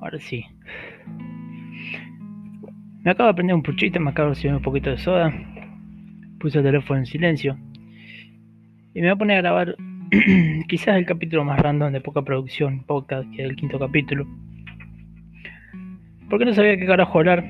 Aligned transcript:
Ahora 0.00 0.18
sí. 0.18 0.44
Me 3.02 3.10
acabo 3.10 3.28
de 3.28 3.34
prender 3.34 3.54
un 3.54 3.62
puchito, 3.62 4.00
me 4.00 4.10
acabo 4.10 4.28
de 4.28 4.34
recibir 4.34 4.56
un 4.56 4.62
poquito 4.62 4.90
de 4.90 4.98
soda. 4.98 5.32
Puse 6.40 6.58
el 6.58 6.64
teléfono 6.64 7.00
en 7.00 7.06
silencio. 7.06 7.58
Y 8.94 9.00
me 9.00 9.08
voy 9.08 9.10
a 9.10 9.16
poner 9.16 9.38
a 9.38 9.42
grabar 9.42 9.76
quizás 10.68 10.96
el 10.96 11.06
capítulo 11.06 11.44
más 11.44 11.58
random 11.60 11.92
de 11.92 12.00
poca 12.00 12.22
producción, 12.22 12.84
podcast, 12.84 13.28
que 13.30 13.42
es 13.42 13.50
el 13.50 13.56
quinto 13.56 13.78
capítulo. 13.78 14.26
Porque 16.30 16.44
no 16.44 16.54
sabía 16.54 16.76
qué 16.76 16.86
carajo 16.86 17.18
hablar. 17.18 17.44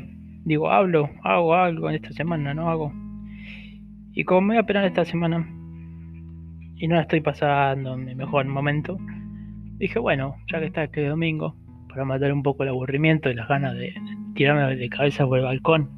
Digo, 0.45 0.71
hablo, 0.71 1.11
hago 1.23 1.55
algo 1.55 1.89
en 1.89 1.97
esta 1.97 2.13
semana, 2.13 2.55
no 2.55 2.69
hago. 2.69 2.93
Y 4.13 4.25
como 4.25 4.43
me 4.43 4.47
voy 4.49 4.57
a 4.59 4.61
esperar 4.61 4.85
esta 4.85 5.05
semana 5.05 5.49
y 6.85 6.87
no 6.87 6.97
la 6.97 7.01
estoy 7.01 7.23
pasando 7.23 7.95
en 7.95 8.05
mi 8.05 8.15
mejor 8.15 8.45
momento, 8.45 8.99
dije, 9.79 9.99
bueno, 9.99 10.37
ya 10.53 10.61
que 10.61 10.67
está 10.67 10.85
este 10.85 11.07
domingo, 11.09 11.57
para 11.89 12.05
matar 12.05 12.31
un 12.31 12.43
poco 12.43 12.63
el 12.63 12.69
aburrimiento 12.69 13.31
y 13.31 13.35
las 13.35 13.49
ganas 13.49 13.75
de 13.75 13.95
tirarme 14.35 14.77
de 14.77 14.89
cabeza 14.91 15.25
por 15.25 15.39
el 15.39 15.47
balcón 15.47 15.89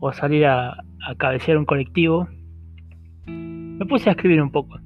o 0.00 0.10
salir 0.14 0.46
a, 0.46 0.70
a 0.70 1.14
cabecear 1.18 1.58
un 1.58 1.66
colectivo, 1.66 2.26
me 3.26 3.84
puse 3.84 4.08
a 4.08 4.12
escribir 4.12 4.40
un 4.40 4.50
poco 4.50 4.80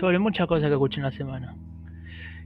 sobre 0.00 0.18
muchas 0.18 0.46
cosas 0.46 0.68
que 0.68 0.72
escuché 0.72 0.96
en 0.96 1.02
la 1.02 1.12
semana. 1.12 1.54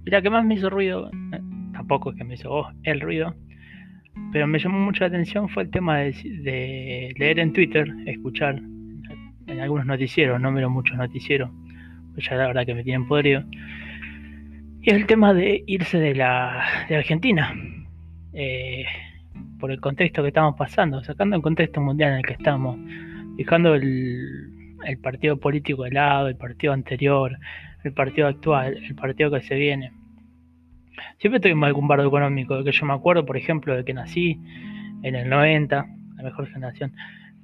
Y 0.05 0.11
la 0.11 0.21
que 0.21 0.29
más 0.29 0.45
me 0.45 0.55
hizo 0.55 0.69
ruido, 0.69 1.09
eh, 1.35 1.41
tampoco 1.73 2.11
es 2.11 2.17
que 2.17 2.25
me 2.25 2.35
hizo 2.35 2.51
oh, 2.51 2.69
el 2.83 3.01
ruido, 3.01 3.33
pero 4.33 4.49
me 4.49 4.59
llamó 4.59 4.81
mucho 4.81 5.05
la 5.05 5.07
atención 5.07 5.49
fue 5.49 5.63
el 5.63 5.71
tema 5.71 5.99
de, 5.99 7.15
leer 7.17 7.39
en 7.39 7.53
Twitter, 7.53 7.87
escuchar 8.07 8.61
en 9.47 9.61
algunos 9.61 9.87
noticieros, 9.87 10.41
no 10.41 10.51
miro 10.51 10.69
muchos 10.69 10.97
noticieros, 10.97 11.49
ya 12.21 12.37
la 12.37 12.47
verdad 12.49 12.67
que 12.67 12.75
me 12.75 12.85
tienen 12.85 13.07
podrido. 13.07 13.45
Y 14.81 14.91
es 14.91 14.97
el 14.97 15.07
tema 15.07 15.35
de 15.35 15.65
irse 15.67 15.99
de 15.99 16.15
la 16.15 16.65
de 16.89 16.97
Argentina. 16.97 17.55
Eh, 18.33 18.85
por 19.59 19.71
el 19.71 19.81
contexto 19.81 20.23
que 20.23 20.29
estamos 20.29 20.55
pasando, 20.57 21.03
sacando 21.03 21.37
el 21.37 21.43
contexto 21.43 21.81
mundial 21.81 22.13
en 22.13 22.19
el 22.19 22.25
que 22.25 22.35
estamos, 22.35 22.79
dejando 23.37 23.75
el, 23.75 24.77
el 24.85 24.99
partido 24.99 25.39
político 25.39 25.85
de 25.85 25.93
lado, 25.93 26.29
el 26.29 26.37
partido 26.37 26.73
anterior, 26.73 27.39
el 27.85 27.93
partido 27.93 28.27
actual, 28.27 28.77
el 28.77 28.95
partido 28.95 29.31
que 29.31 29.41
se 29.43 29.55
viene. 29.55 29.93
Siempre 31.19 31.41
tuvimos 31.41 31.67
algún 31.67 31.89
bardo 31.89 32.07
económico, 32.07 32.63
que 32.65 32.73
yo 32.73 32.87
me 32.87 32.95
acuerdo, 32.95 33.25
por 33.25 33.37
ejemplo, 33.37 33.77
de 33.77 33.85
que 33.85 33.95
nací 33.95 34.41
en 35.03 35.15
el 35.15 35.29
90, 35.29 35.87
la 36.17 36.23
mejor 36.23 36.47
generación, 36.49 36.93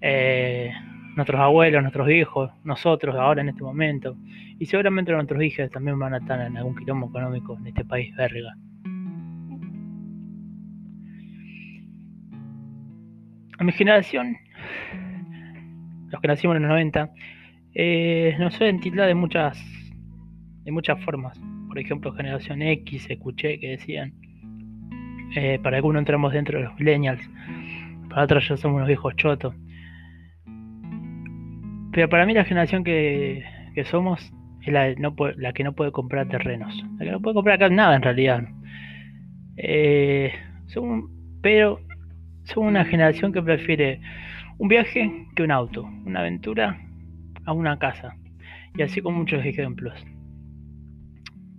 eh, 0.00 0.72
nuestros 1.16 1.40
abuelos, 1.40 1.82
nuestros 1.82 2.10
hijos, 2.10 2.50
nosotros 2.64 3.14
ahora 3.16 3.42
en 3.42 3.50
este 3.50 3.62
momento, 3.62 4.16
y 4.58 4.66
seguramente 4.66 5.12
nuestros 5.12 5.42
hijos 5.42 5.70
también 5.70 5.98
van 5.98 6.14
a 6.14 6.18
estar 6.18 6.40
en 6.40 6.56
algún 6.56 6.76
quilombo 6.76 7.08
económico 7.08 7.56
en 7.58 7.66
este 7.66 7.84
país 7.84 8.14
verga. 8.16 8.54
A 13.58 13.64
mi 13.64 13.72
generación, 13.72 14.36
los 16.10 16.20
que 16.20 16.28
nacimos 16.28 16.56
en 16.56 16.62
los 16.62 16.70
90, 16.70 17.10
eh, 17.74 18.34
nos 18.38 18.54
suelen 18.54 18.80
tildar 18.80 19.06
de 19.06 19.14
muchas, 19.14 19.58
de 20.64 20.72
muchas 20.72 21.02
formas. 21.04 21.40
Por 21.68 21.78
ejemplo, 21.78 22.12
generación 22.12 22.60
X, 22.62 23.08
escuché 23.08 23.58
que 23.60 23.70
decían. 23.70 24.12
Eh, 25.34 25.58
para 25.62 25.76
algunos 25.76 26.00
entramos 26.00 26.32
dentro 26.32 26.58
de 26.58 26.64
los 26.64 26.74
millennials, 26.78 27.22
para 28.10 28.24
otros 28.24 28.46
ya 28.46 28.56
somos 28.56 28.76
unos 28.76 28.88
viejos 28.88 29.16
chotos. 29.16 29.54
Pero 31.92 32.08
para 32.08 32.26
mí 32.26 32.32
la 32.32 32.44
generación 32.44 32.84
que, 32.84 33.44
que 33.74 33.84
somos 33.84 34.32
es 34.62 34.72
la, 34.72 34.94
no 34.94 35.14
la, 35.36 35.52
que 35.52 35.64
no 35.64 35.74
puede 35.74 35.92
comprar 35.92 36.28
terrenos. 36.28 36.74
La 36.98 37.04
que 37.04 37.10
no 37.10 37.20
puede 37.20 37.34
comprar 37.34 37.56
acá 37.56 37.68
nada 37.68 37.96
en 37.96 38.02
realidad. 38.02 38.44
Eh, 39.56 40.32
son, 40.66 41.10
pero 41.42 41.80
somos 42.44 42.70
una 42.70 42.84
generación 42.84 43.32
que 43.32 43.42
prefiere 43.42 44.00
un 44.58 44.68
viaje 44.68 45.26
que 45.34 45.42
un 45.42 45.50
auto, 45.50 45.88
una 46.06 46.20
aventura 46.20 46.78
a 47.44 47.52
una 47.52 47.78
casa. 47.78 48.16
Y 48.76 48.82
así 48.82 49.00
con 49.00 49.14
muchos 49.14 49.44
ejemplos. 49.44 49.94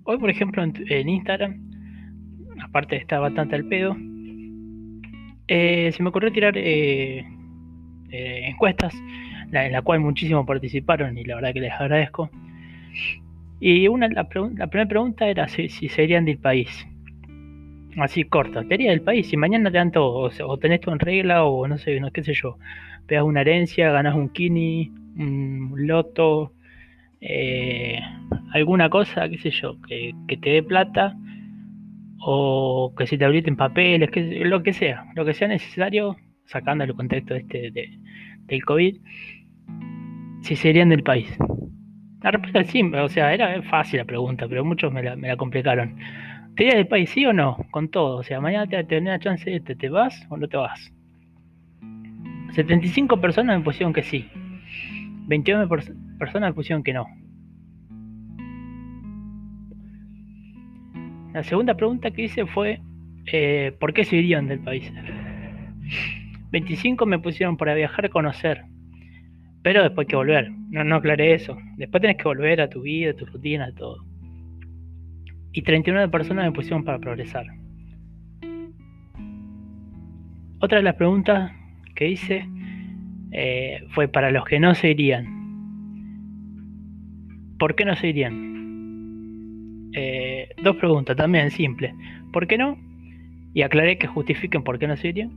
Hoy, 0.06 0.18
por 0.18 0.30
ejemplo, 0.30 0.64
en, 0.64 1.10
Instagram, 1.10 1.62
aparte 2.62 2.96
de 2.96 3.02
estar 3.02 3.22
bastante 3.22 3.56
al 3.56 3.66
pedo, 3.66 3.96
eh, 5.48 5.92
se 5.92 6.02
me 6.02 6.10
ocurrió 6.10 6.32
tirar 6.32 6.58
eh, 6.58 7.26
eh, 8.10 8.48
en 9.54 9.72
la 9.72 9.82
cual 9.82 10.00
muchísimos 10.00 10.46
participaron 10.46 11.18
y 11.18 11.24
la 11.24 11.36
verdad 11.36 11.54
que 11.54 11.62
les 11.62 11.74
agradezco. 11.74 12.30
Y 13.60 13.88
una, 13.88 14.10
la, 14.10 14.28
primera 14.28 14.88
pregunta 14.88 15.28
era 15.28 15.48
si, 15.48 15.70
si 15.70 15.88
serían 15.90 16.26
del 16.26 16.38
país. 16.38 16.86
Así 17.98 18.24
corta, 18.24 18.66
¿qué 18.68 18.78
del 18.78 19.02
país? 19.02 19.28
Si 19.28 19.38
mañana 19.38 19.72
te 19.72 19.78
dan 19.78 19.92
todo, 19.92 20.32
o, 20.48 20.58
tenés 20.58 20.82
todo 20.82 20.94
en 20.94 21.00
regla, 21.00 21.46
o 21.46 21.68
no 21.68 21.78
sé, 21.78 22.00
no 22.00 22.12
qué 22.12 22.24
sé 22.24 22.34
yo, 22.34 22.58
pegas 23.08 23.24
una 23.24 23.42
herencia, 23.42 23.92
ganas 23.92 24.16
un 24.16 24.30
kini, 24.30 24.92
un 25.16 25.74
loto, 25.76 26.54
eh, 27.22 28.00
alguna 28.52 28.90
cosa, 28.90 29.30
qué 29.30 29.38
sé 29.38 29.52
yo, 29.52 29.78
que, 29.82 30.14
te 30.28 30.50
dé 30.50 30.64
plata, 30.64 31.16
o 32.20 32.94
que 32.98 33.06
se 33.08 33.18
te 33.18 33.26
habiliten 33.26 33.56
papeles, 33.56 34.10
que, 34.10 34.44
lo 34.44 34.64
que 34.64 34.74
sea, 34.74 35.06
lo 35.16 35.24
que 35.24 35.34
sea 35.34 35.48
necesario, 35.48 36.18
sacando 36.46 36.84
el 36.84 36.94
contexto 36.96 37.36
este 37.36 37.72
de, 37.72 37.98
del 38.48 38.66
COVID, 38.66 38.98
si 40.44 40.56
serían 40.58 40.90
del 40.90 41.04
país. 41.04 41.36
La 42.22 42.32
respuesta 42.32 42.60
es 42.60 42.68
simple, 42.68 43.02
o 43.02 43.10
sea, 43.10 43.34
era 43.34 43.62
fácil 43.64 44.00
la 44.00 44.06
pregunta, 44.06 44.48
pero 44.48 44.64
muchos 44.64 44.92
me 44.94 45.02
la, 45.02 45.38
complicaron. 45.38 45.96
¿Te 46.56 46.64
irías 46.64 46.78
del 46.78 46.88
país, 46.88 47.10
sí 47.10 47.26
o 47.26 47.34
no? 47.34 47.58
Con 47.72 47.90
todo. 47.90 48.18
O 48.18 48.24
sea, 48.24 48.40
mañana 48.40 48.68
te 48.68 48.84
tener 48.84 49.14
la 49.14 49.20
chance 49.20 49.50
de 49.50 49.60
te, 49.60 49.76
te 49.76 49.90
vas 49.90 50.28
o 50.30 50.38
no 50.38 50.48
te 50.48 50.58
vas. 50.58 50.94
75 52.52 53.20
personas 53.20 53.58
me 53.58 53.64
pusieron 53.64 53.94
que 53.94 54.04
sí. 54.04 54.30
21 55.28 55.68
personas 56.20 56.50
me 56.50 56.54
pusieron 56.54 56.84
que 56.84 56.94
no. 56.94 57.08
La 61.34 61.42
segunda 61.44 61.76
pregunta 61.76 62.12
que 62.12 62.24
hice 62.24 62.46
fue 62.46 62.80
eh, 63.32 63.76
¿por 63.80 63.94
qué 63.94 64.04
se 64.04 64.18
irían 64.18 64.48
del 64.48 64.60
país? 64.60 64.92
25 66.52 67.06
me 67.06 67.20
pusieron 67.20 67.58
para 67.58 67.74
viajar, 67.74 68.10
conocer. 68.10 68.66
Pero 69.64 69.84
después 69.84 70.06
hay 70.06 70.10
que 70.10 70.16
volver. 70.16 70.52
No, 70.70 70.84
no 70.84 70.98
aclaré 70.98 71.34
eso. 71.34 71.58
Después 71.78 72.02
tenés 72.02 72.18
que 72.18 72.26
volver 72.26 72.62
a 72.62 72.70
tu 72.70 72.82
vida, 72.82 73.12
a 73.12 73.14
tu 73.16 73.26
rutina, 73.26 73.66
a 73.66 73.72
todo 73.74 74.14
y 75.54 75.62
39 75.62 76.10
personas 76.10 76.46
me 76.46 76.52
pusieron 76.52 76.84
para 76.84 77.00
progresar. 77.00 77.46
Otra 80.60 80.80
de 80.80 80.84
las 80.84 80.96
preguntas 80.96 81.52
que 81.96 82.10
hice 82.10 82.46
eh, 83.32 83.84
fue 83.90 84.08
para 84.08 84.32
los 84.32 84.46
que 84.46 84.60
no 84.60 84.74
se 84.74 84.90
irían. 84.90 85.28
¿Por 87.60 87.76
qué 87.76 87.86
no 87.86 87.96
se 87.96 88.10
irían? 88.10 89.92
Eh, 89.94 90.50
dos 90.64 90.76
preguntas 90.78 91.16
también 91.16 91.52
simples. 91.52 91.94
¿Por 92.32 92.48
qué 92.48 92.58
no? 92.58 92.78
Y 93.54 93.62
aclaré 93.62 94.00
que 94.00 94.08
justifiquen 94.08 94.64
por 94.64 94.80
qué 94.80 94.88
no 94.88 94.98
se 94.98 95.10
irían. 95.10 95.32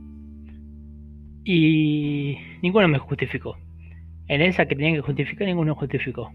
Y 1.43 2.37
ninguno 2.63 2.87
me 2.87 2.97
justificó. 2.97 3.55
En 4.27 4.41
esa 4.41 4.65
que 4.65 4.75
tenían 4.75 4.95
que 4.95 5.01
justificar, 5.01 5.47
ninguno 5.47 5.75
justificó. 5.75 6.31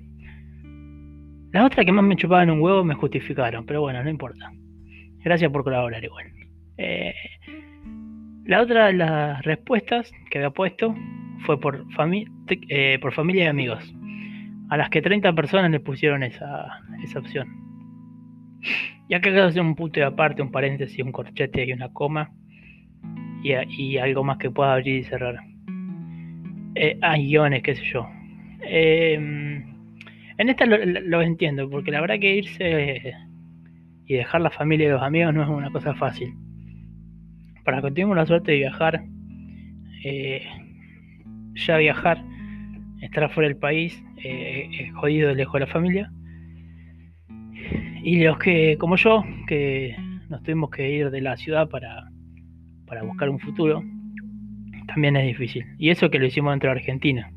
Las 1.52 1.66
otras 1.66 1.84
que 1.84 1.92
más 1.92 2.04
me 2.04 2.16
chupaban 2.16 2.50
un 2.50 2.60
huevo 2.60 2.82
me 2.84 2.94
justificaron, 2.94 3.66
pero 3.66 3.82
bueno, 3.82 4.02
no 4.02 4.08
importa. 4.08 4.50
Gracias 5.22 5.50
por 5.50 5.64
colaborar 5.64 6.02
igual. 6.02 6.26
Eh, 6.78 7.14
la 8.44 8.62
otra 8.62 8.86
de 8.86 8.94
las 8.94 9.42
respuestas 9.42 10.10
que 10.30 10.38
había 10.38 10.50
puesto 10.50 10.94
fue 11.46 11.60
por, 11.60 11.84
eh, 12.48 12.98
familia 13.12 13.44
y 13.44 13.46
amigos. 13.46 13.94
A 14.70 14.76
las 14.78 14.88
que 14.88 15.02
30 15.02 15.34
personas 15.34 15.70
le 15.70 15.80
pusieron 15.80 16.22
esa, 16.22 16.80
esa 17.04 17.18
opción. 17.18 17.48
Y 19.08 19.14
acá 19.14 19.30
quiero 19.30 19.44
hacer 19.44 19.60
un 19.60 19.74
punto 19.74 20.00
de 20.00 20.06
aparte, 20.06 20.40
un 20.40 20.50
paréntesis, 20.50 21.04
un 21.04 21.12
corchete 21.12 21.66
y 21.66 21.72
una 21.72 21.92
coma. 21.92 22.30
Y, 23.42 23.96
algo 23.98 24.24
más 24.24 24.38
que 24.38 24.50
pueda 24.50 24.72
abrir 24.72 25.00
y 25.00 25.04
cerrar. 25.04 25.36
Eh, 26.74 26.98
hay 27.00 27.26
guiones, 27.26 27.62
qué 27.62 27.74
sé 27.74 27.84
yo. 27.84 28.08
Eh, 28.62 29.14
en 30.38 30.48
esta 30.48 30.66
lo, 30.66 31.22
entiendo, 31.22 31.68
porque 31.68 31.90
la 31.90 32.00
verdad 32.00 32.18
que 32.18 32.36
irse 32.36 33.14
y 34.06 34.14
dejar 34.14 34.40
la 34.40 34.50
familia 34.50 34.88
y 34.88 34.90
los 34.90 35.02
amigos 35.02 35.34
no 35.34 35.42
es 35.42 35.48
una 35.48 35.70
cosa 35.70 35.94
fácil. 35.94 36.34
Para 37.64 37.80
que 37.80 37.90
tengamos 37.90 38.16
la 38.16 38.26
suerte 38.26 38.52
de 38.52 38.58
viajar, 38.58 39.04
eh, 40.04 40.42
ya 41.54 41.76
viajar, 41.76 42.22
estar 43.00 43.24
afuera 43.24 43.48
del 43.48 43.58
país, 43.58 44.02
eh, 44.16 44.90
jodido 44.94 45.34
lejos 45.34 45.54
de 45.54 45.60
la 45.60 45.66
familia. 45.66 46.12
Y 48.02 48.24
los 48.24 48.38
que, 48.38 48.76
como 48.78 48.96
yo, 48.96 49.22
que 49.46 49.94
nos 50.28 50.42
tuvimos 50.42 50.70
que 50.70 50.90
ir 50.90 51.10
de 51.10 51.20
la 51.20 51.36
ciudad 51.36 51.68
para, 51.68 52.10
para 52.86 53.02
buscar 53.04 53.30
un 53.30 53.38
futuro, 53.38 53.84
también 54.92 55.16
es 55.16 55.26
difícil. 55.26 55.64
Y 55.78 55.90
eso 55.90 56.10
que 56.10 56.18
lo 56.18 56.26
hicimos 56.26 56.52
dentro 56.52 56.70
de 56.70 56.76
Argentina. 56.76 57.30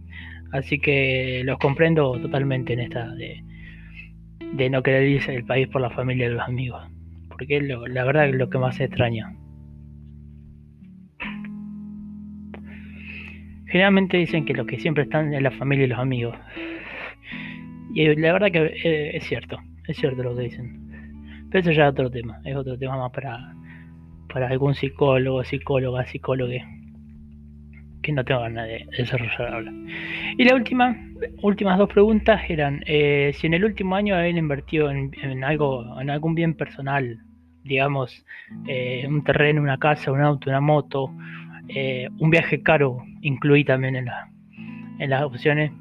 Así 0.51 0.79
que 0.79 1.41
los 1.45 1.57
comprendo 1.57 2.19
totalmente 2.19 2.73
en 2.73 2.79
esta 2.81 3.07
de, 3.15 3.43
de 4.53 4.69
no 4.69 4.83
querer 4.83 5.07
irse 5.07 5.31
del 5.31 5.45
país 5.45 5.67
por 5.67 5.81
la 5.81 5.89
familia 5.89 6.27
y 6.27 6.33
los 6.33 6.41
amigos. 6.41 6.83
Porque 7.29 7.61
la 7.61 8.03
verdad 8.03 8.29
es 8.29 8.35
lo 8.35 8.49
que 8.49 8.57
más 8.57 8.79
extraña. 8.79 9.33
Generalmente 13.67 14.17
dicen 14.17 14.45
que 14.45 14.53
lo 14.53 14.65
que 14.65 14.79
siempre 14.79 15.03
están 15.03 15.33
es 15.33 15.41
la 15.41 15.51
familia 15.51 15.85
y 15.85 15.89
los 15.89 15.99
amigos. 15.99 16.35
Y 17.93 18.13
la 18.15 18.33
verdad 18.33 18.51
que 18.51 18.73
eh, 18.83 19.17
es 19.17 19.23
cierto, 19.25 19.57
es 19.87 19.97
cierto 19.97 20.23
lo 20.23 20.35
que 20.35 20.43
dicen. 20.43 21.47
Pero 21.49 21.61
eso 21.61 21.71
ya 21.71 21.85
es 21.85 21.91
otro 21.91 22.09
tema, 22.09 22.39
es 22.43 22.55
otro 22.55 22.77
tema 22.77 22.97
más 22.97 23.11
para, 23.11 23.53
para 24.31 24.47
algún 24.47 24.75
psicólogo, 24.75 25.43
psicóloga, 25.43 26.05
psicólogo 26.05 26.51
que 28.05 28.11
no 28.11 28.23
tengo 28.23 28.41
ganas 28.41 28.67
de 28.67 28.87
desarrollar 28.97 29.53
ahora. 29.53 29.73
Y 30.37 30.43
la 30.43 30.55
última, 30.55 30.95
últimas 31.41 31.77
dos 31.79 31.89
preguntas 31.89 32.41
eran 32.47 32.83
eh, 32.85 33.31
si 33.33 33.47
en 33.47 33.55
el 33.55 33.65
último 33.65 33.95
año 33.95 34.15
habían 34.15 34.37
invertido 34.37 34.91
en, 34.91 35.43
algo, 35.43 35.99
en 35.99 36.11
algún 36.11 36.35
bien 36.35 36.53
personal, 36.53 37.17
digamos, 37.63 38.23
eh, 38.67 39.05
un 39.07 39.23
terreno, 39.23 39.61
una 39.61 39.79
casa, 39.79 40.11
un 40.11 40.21
auto, 40.21 40.51
una 40.51 40.61
moto, 40.61 41.11
eh, 41.67 42.07
un 42.19 42.29
viaje 42.29 42.61
caro, 42.61 43.03
incluí 43.21 43.63
también 43.63 43.95
en, 43.95 44.05
la, 44.05 44.29
en 44.99 45.09
las 45.09 45.23
opciones. 45.23 45.71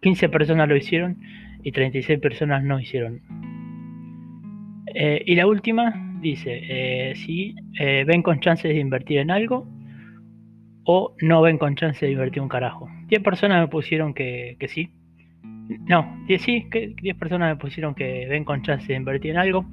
15 0.00 0.28
personas 0.28 0.68
lo 0.68 0.76
hicieron 0.76 1.18
y 1.64 1.72
36 1.72 2.20
personas 2.20 2.62
no 2.62 2.78
hicieron. 2.78 3.20
y 4.94 5.34
la 5.34 5.46
última 5.46 6.18
dice, 6.20 7.14
si 7.16 7.54
ven 7.78 8.22
con 8.22 8.40
chances 8.40 8.74
de 8.74 8.80
invertir 8.80 9.18
en 9.18 9.30
algo, 9.30 9.66
o 10.84 11.14
no 11.20 11.42
ven 11.42 11.58
con 11.58 11.74
chance 11.76 12.04
de 12.04 12.12
invertir 12.12 12.42
un 12.42 12.48
carajo. 12.48 12.88
10 13.06 13.22
personas 13.22 13.60
me 13.60 13.68
pusieron 13.68 14.14
que, 14.14 14.56
sí. 14.68 14.90
No, 15.86 16.24
10 16.26 16.42
sí, 16.42 16.66
que 16.70 16.94
10 17.00 17.16
personas 17.16 17.54
me 17.54 17.60
pusieron 17.60 17.94
que 17.94 18.26
ven 18.28 18.44
con 18.44 18.62
chance 18.62 18.86
de 18.86 18.94
invertir 18.94 19.32
en 19.32 19.38
algo. 19.38 19.64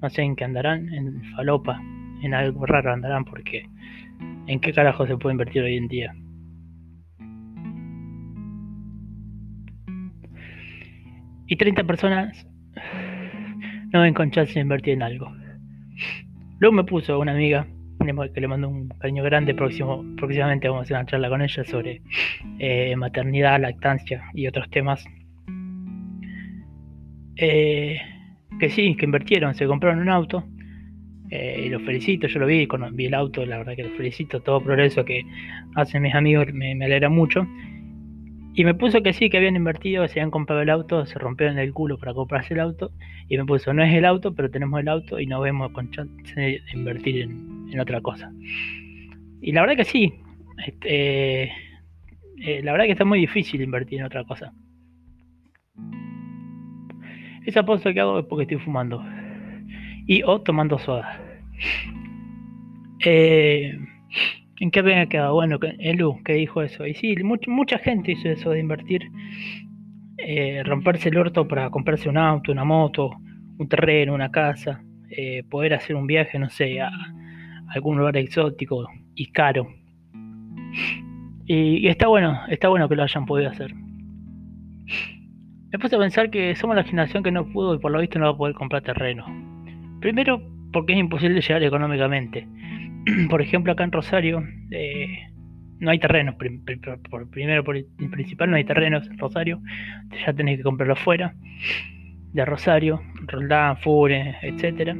No 0.00 0.10
sé 0.10 0.22
en 0.22 0.36
qué 0.36 0.44
andarán, 0.44 0.92
en 0.92 1.22
falopa, 1.34 1.80
en 2.22 2.34
algo 2.34 2.66
raro 2.66 2.92
andarán 2.92 3.24
porque 3.24 3.66
¿en 4.46 4.60
qué 4.60 4.72
carajo 4.72 5.06
se 5.06 5.16
puede 5.16 5.34
invertir 5.34 5.62
hoy 5.62 5.76
en 5.76 5.88
día? 5.88 6.14
Y 11.48 11.56
30 11.56 11.84
personas 11.84 12.46
no 13.92 14.00
ven 14.02 14.14
con 14.14 14.30
chance 14.30 14.54
de 14.54 14.60
invertir 14.60 14.94
en 14.94 15.02
algo. 15.02 15.32
Luego 16.58 16.74
me 16.74 16.84
puso 16.84 17.18
una 17.18 17.32
amiga 17.32 17.66
que 18.32 18.40
le 18.40 18.48
mando 18.48 18.68
un 18.68 18.88
cariño 18.88 19.22
grande. 19.22 19.54
Próximamente 19.54 20.68
vamos 20.68 20.82
a 20.82 20.84
hacer 20.84 20.96
una 20.96 21.06
charla 21.06 21.28
con 21.28 21.42
ella 21.42 21.64
sobre 21.64 22.02
eh, 22.58 22.94
maternidad, 22.96 23.60
lactancia 23.60 24.24
y 24.34 24.46
otros 24.46 24.68
temas. 24.70 25.04
Eh, 27.36 27.98
que 28.58 28.70
sí, 28.70 28.96
que 28.96 29.04
invirtieron, 29.04 29.54
se 29.54 29.66
compraron 29.66 30.00
un 30.00 30.08
auto. 30.08 30.44
Eh, 31.30 31.68
los 31.70 31.82
felicito, 31.82 32.28
yo 32.28 32.38
lo 32.38 32.46
vi, 32.46 32.66
cuando 32.66 32.90
vi 32.92 33.06
el 33.06 33.14
auto, 33.14 33.44
la 33.44 33.58
verdad 33.58 33.74
que 33.74 33.82
los 33.82 33.96
felicito, 33.96 34.40
todo 34.40 34.62
progreso 34.62 35.04
que 35.04 35.22
hacen 35.74 36.02
mis 36.02 36.14
amigos 36.14 36.46
me 36.52 36.72
alegra 36.84 37.08
mucho. 37.08 37.46
Y 38.58 38.64
me 38.64 38.72
puso 38.72 39.02
que 39.02 39.12
sí, 39.12 39.28
que 39.28 39.36
habían 39.36 39.54
invertido, 39.54 40.08
se 40.08 40.12
habían 40.12 40.30
comprado 40.30 40.62
el 40.62 40.70
auto, 40.70 41.04
se 41.04 41.18
rompieron 41.18 41.58
el 41.58 41.74
culo 41.74 41.98
para 41.98 42.14
comprarse 42.14 42.54
el 42.54 42.60
auto. 42.60 42.90
Y 43.28 43.36
me 43.36 43.44
puso, 43.44 43.74
no 43.74 43.84
es 43.84 43.94
el 43.94 44.06
auto, 44.06 44.34
pero 44.34 44.50
tenemos 44.50 44.80
el 44.80 44.88
auto 44.88 45.20
y 45.20 45.26
no 45.26 45.42
vemos 45.42 45.72
con 45.72 45.90
chance 45.90 46.34
de 46.34 46.62
invertir 46.72 47.20
en, 47.20 47.78
otra 47.78 48.00
cosa. 48.00 48.32
Y 49.42 49.52
la 49.52 49.60
verdad 49.60 49.76
que 49.76 49.84
sí, 49.84 50.14
este, 50.66 51.42
eh, 51.42 52.62
la 52.62 52.72
verdad 52.72 52.86
que 52.86 52.92
está 52.92 53.04
muy 53.04 53.20
difícil 53.20 53.60
invertir 53.60 53.98
en 53.98 54.06
otra 54.06 54.24
cosa. 54.24 54.54
Esa 57.44 57.62
pausa 57.66 57.92
que 57.92 58.00
hago 58.00 58.20
es 58.20 58.24
porque 58.24 58.44
estoy 58.44 58.58
fumando. 58.58 59.04
Y 60.06 60.22
o 60.22 60.40
tomando 60.40 60.78
soda. 60.78 61.20
Eh, 63.04 63.78
¿En 64.58 64.70
qué 64.70 64.80
había 64.80 65.06
quedado? 65.06 65.34
Bueno, 65.34 65.58
Elu, 65.78 66.22
que 66.24 66.34
dijo 66.34 66.62
eso. 66.62 66.86
Y 66.86 66.94
sí, 66.94 67.14
mucha 67.22 67.78
gente 67.78 68.12
hizo 68.12 68.28
eso 68.28 68.50
de 68.50 68.60
invertir, 68.60 69.02
eh, 70.18 70.62
romperse 70.64 71.10
el 71.10 71.18
orto 71.18 71.46
para 71.46 71.68
comprarse 71.70 72.08
un 72.08 72.16
auto, 72.16 72.52
una 72.52 72.64
moto, 72.64 73.10
un 73.58 73.68
terreno, 73.68 74.14
una 74.14 74.30
casa, 74.30 74.82
eh, 75.10 75.42
poder 75.50 75.74
hacer 75.74 75.94
un 75.94 76.06
viaje, 76.06 76.38
no 76.38 76.48
sé, 76.48 76.80
a, 76.80 76.90
algún 77.68 77.98
lugar 77.98 78.16
exótico 78.16 78.88
y 79.14 79.26
caro. 79.26 79.66
Y, 81.46 81.86
está 81.88 82.08
bueno, 82.08 82.40
está 82.48 82.68
bueno 82.68 82.88
que 82.88 82.96
lo 82.96 83.02
hayan 83.02 83.26
podido 83.26 83.50
hacer. 83.50 83.74
Me 83.74 85.78
puse 85.78 85.96
a 85.96 85.98
pensar 85.98 86.30
que 86.30 86.54
somos 86.56 86.76
la 86.76 86.84
generación 86.84 87.22
que 87.22 87.30
no 87.30 87.46
pudo 87.52 87.74
y 87.74 87.78
por 87.78 87.92
lo 87.92 88.00
visto 88.00 88.18
no 88.18 88.26
va 88.26 88.32
a 88.32 88.36
poder 88.36 88.54
comprar 88.54 88.82
terreno. 88.82 89.26
Primero 90.00 90.40
porque 90.72 90.94
es 90.94 90.98
imposible 90.98 91.40
llegar 91.40 91.62
económicamente. 91.62 92.48
por 93.30 93.40
ejemplo, 93.42 93.72
acá 93.72 93.84
en 93.84 93.92
Rosario 93.92 94.42
eh, 94.70 95.28
no 95.78 95.90
hay 95.90 95.98
terrenos. 95.98 96.36
Primero, 97.30 97.64
por 97.64 97.76
el 97.76 97.86
principal, 98.10 98.50
no 98.50 98.56
hay 98.56 98.64
terrenos 98.64 99.06
en 99.08 99.18
Rosario. 99.18 99.60
Ya 100.24 100.32
tenés 100.32 100.58
que 100.58 100.62
comprarlo 100.62 100.94
afuera 100.94 101.34
de 102.32 102.44
Rosario, 102.44 103.00
Roldán, 103.26 103.78
Fure, 103.78 104.36
etc. 104.42 104.96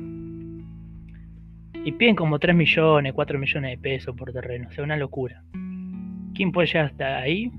Y 1.85 1.93
piden 1.93 2.17
como 2.17 2.39
3 2.39 2.55
millones, 2.55 3.13
4 3.13 3.39
millones 3.39 3.71
de 3.73 3.79
pesos 3.79 4.17
por 4.17 4.33
terreno. 4.33 4.69
O 4.69 4.73
sea, 4.73 4.85
una 4.85 4.97
locura. 4.97 5.43
¿Quién 6.35 6.53
puede 6.53 6.67
llegar 6.67 6.87
hasta 6.87 7.19
ahí? 7.19 7.51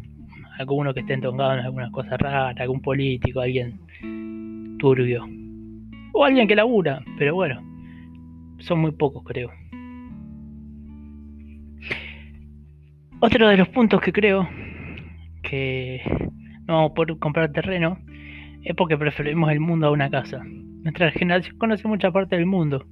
Alguno 0.59 0.93
que 0.93 1.01
esté 1.01 1.13
entongado 1.13 1.53
en 1.53 1.59
alguna 1.59 1.91
cosa 1.91 2.17
rara, 2.17 2.55
algún 2.61 2.81
político, 2.81 3.39
alguien 3.39 3.79
turbio. 4.79 5.27
O 6.13 6.25
alguien 6.25 6.47
que 6.47 6.55
labura, 6.55 7.03
pero 7.17 7.35
bueno, 7.35 7.61
son 8.59 8.79
muy 8.79 8.91
pocos 8.91 9.23
creo. 9.23 9.51
Otro 13.19 13.47
de 13.49 13.57
los 13.57 13.67
puntos 13.69 13.99
que 13.99 14.13
creo 14.13 14.47
que 15.41 16.01
no 16.67 16.75
vamos 16.75 16.91
a 16.91 16.93
poder 16.93 17.17
comprar 17.17 17.51
terreno 17.51 17.97
es 18.63 18.75
porque 18.75 18.95
preferimos 18.95 19.51
el 19.51 19.59
mundo 19.59 19.87
a 19.87 19.91
una 19.91 20.07
casa. 20.11 20.43
Nuestra 20.43 21.09
generación 21.09 21.57
conoce 21.57 21.87
mucha 21.87 22.11
parte 22.11 22.35
del 22.35 22.45
mundo. 22.45 22.85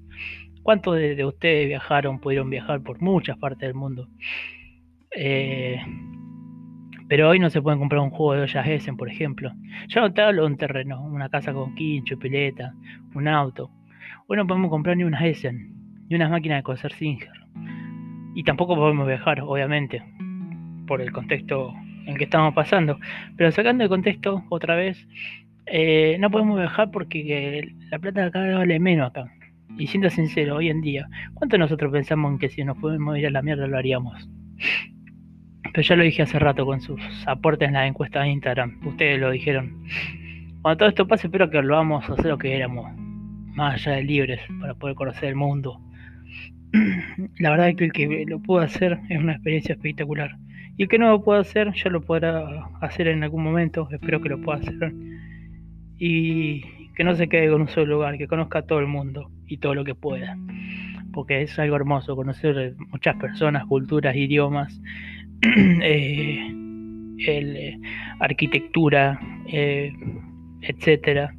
¿Cuántos 0.64 0.96
de, 0.96 1.24
ustedes 1.24 1.68
viajaron, 1.68 2.20
pudieron 2.20 2.50
viajar 2.50 2.82
por 2.82 3.00
muchas 3.04 3.38
partes 3.38 3.68
del 3.68 3.76
mundo? 3.76 4.08
Eh, 5.16 5.80
pero 7.08 7.30
hoy 7.30 7.38
no 7.38 7.52
se 7.52 7.62
pueden 7.62 7.78
comprar 7.78 8.02
un 8.02 8.10
juego 8.10 8.34
de 8.34 8.42
ollas 8.42 8.68
Essen, 8.68 8.98
por 8.98 9.10
ejemplo. 9.12 9.52
Yo 9.90 10.02
no 10.02 10.12
te 10.12 10.24
hablo 10.24 10.42
de 10.42 10.48
un 10.48 10.58
terreno, 10.58 11.04
una 11.06 11.30
casa 11.30 11.54
con 11.54 11.76
quincho, 11.76 12.18
pileta, 12.18 12.74
un 13.14 13.28
auto. 13.28 13.70
Hoy 14.26 14.38
no 14.38 14.48
podemos 14.48 14.72
comprar 14.72 14.98
ni 14.98 15.04
una 15.04 15.24
Essen, 15.24 15.72
ni 16.10 16.16
unas 16.16 16.32
máquinas 16.32 16.58
de 16.58 16.64
coser 16.64 16.94
Singer. 16.94 17.30
Y 18.34 18.44
tampoco 18.44 18.76
podemos 18.76 19.08
viajar, 19.08 19.40
obviamente, 19.42 20.04
por 20.86 21.02
el 21.02 21.12
contexto 21.12 21.74
en 22.06 22.16
que 22.16 22.26
estamos 22.26 22.54
pasando. 22.54 23.00
Pero 23.38 23.52
sacando 23.52 23.84
el 23.84 23.90
contexto, 23.90 24.44
otra 24.50 24.76
vez, 24.76 25.08
eh, 25.66 26.18
no 26.20 26.30
podemos 26.30 26.58
viajar 26.58 26.92
porque 26.92 27.74
la 27.90 28.00
plata 28.00 28.26
acá 28.26 28.40
vale 28.40 28.80
menos 28.80 29.10
acá. 29.10 29.32
Y 29.78 29.88
siendo 29.88 30.10
sincero, 30.10 30.56
hoy 30.56 30.70
en 30.70 30.82
día, 30.82 31.10
¿cuánto 31.34 31.58
nosotros 31.58 31.92
pensamos 31.92 32.32
en 32.32 32.40
que 32.40 32.50
si 32.50 32.64
nos 32.64 32.78
podemos 32.78 33.18
ir 33.18 33.28
a 33.28 33.32
la 33.32 33.42
mierda 33.42 33.68
lo 33.68 33.78
haríamos? 33.78 34.30
Pero 35.64 35.82
ya 35.82 35.96
lo 35.96 36.04
dije 36.04 36.22
hace 36.22 36.40
rato 36.40 36.66
con 36.66 36.80
sus 36.80 37.02
aportes 37.28 37.68
en 37.68 37.74
las 37.74 37.88
encuestas 37.88 38.24
de 38.24 38.30
Instagram. 38.30 38.80
Ustedes 38.86 39.20
lo 39.20 39.32
dijeron. 39.32 39.84
Cuando 40.62 40.78
todo 40.78 40.90
esto 40.90 41.08
pase, 41.08 41.28
espero 41.28 41.50
que 41.50 41.62
lo 41.62 41.76
vamos 41.76 42.10
a 42.10 42.14
hacer 42.14 42.28
lo 42.28 42.38
que 42.38 42.56
éramos. 42.56 42.90
Más 43.56 43.76
allá 43.76 43.98
de 43.98 44.04
libres, 44.04 44.40
para 44.60 44.74
poder 44.76 44.96
conocer 44.96 45.30
el 45.30 45.36
mundo, 45.36 45.82
la 47.40 47.50
verdad 47.50 47.70
es 47.70 47.76
que 47.76 47.86
el 47.86 47.92
que 47.92 48.26
lo 48.28 48.40
pueda 48.40 48.66
hacer 48.66 49.00
es 49.10 49.20
una 49.20 49.34
experiencia 49.34 49.74
espectacular. 49.74 50.38
Y 50.78 50.84
el 50.84 50.90
que 50.90 50.98
no 50.98 51.10
lo 51.10 51.24
pueda 51.24 51.40
hacer, 51.40 51.74
ya 51.74 51.90
lo 51.90 52.02
podrá 52.02 52.68
hacer 52.82 53.08
en 53.08 53.24
algún 53.24 53.44
momento, 53.44 53.88
espero 53.92 54.22
que 54.22 54.30
lo 54.30 54.42
pueda 54.42 54.60
hacer. 54.60 54.94
Y 55.98 56.62
que 56.96 57.04
no 57.04 57.16
se 57.16 57.28
quede 57.28 57.50
con 57.50 57.62
un 57.62 57.68
solo 57.70 57.96
lugar, 57.96 58.18
que 58.18 58.28
conozca 58.28 58.60
a 58.60 58.62
todo 58.64 58.80
el 58.80 58.88
mundo 58.88 59.32
y 59.48 59.58
todo 59.58 59.74
lo 59.74 59.84
que 59.84 59.96
pueda. 59.96 60.38
Porque 61.14 61.44
es 61.44 61.58
algo 61.60 61.78
hermoso 61.78 62.16
conocer 62.16 62.76
muchas 62.90 63.16
personas, 63.16 63.66
culturas, 63.68 64.16
idiomas, 64.16 64.82
eh, 65.82 66.54
eh, 67.20 67.80
arquitectura, 68.20 69.20
eh, 69.48 69.94
etcétera. 70.62 71.34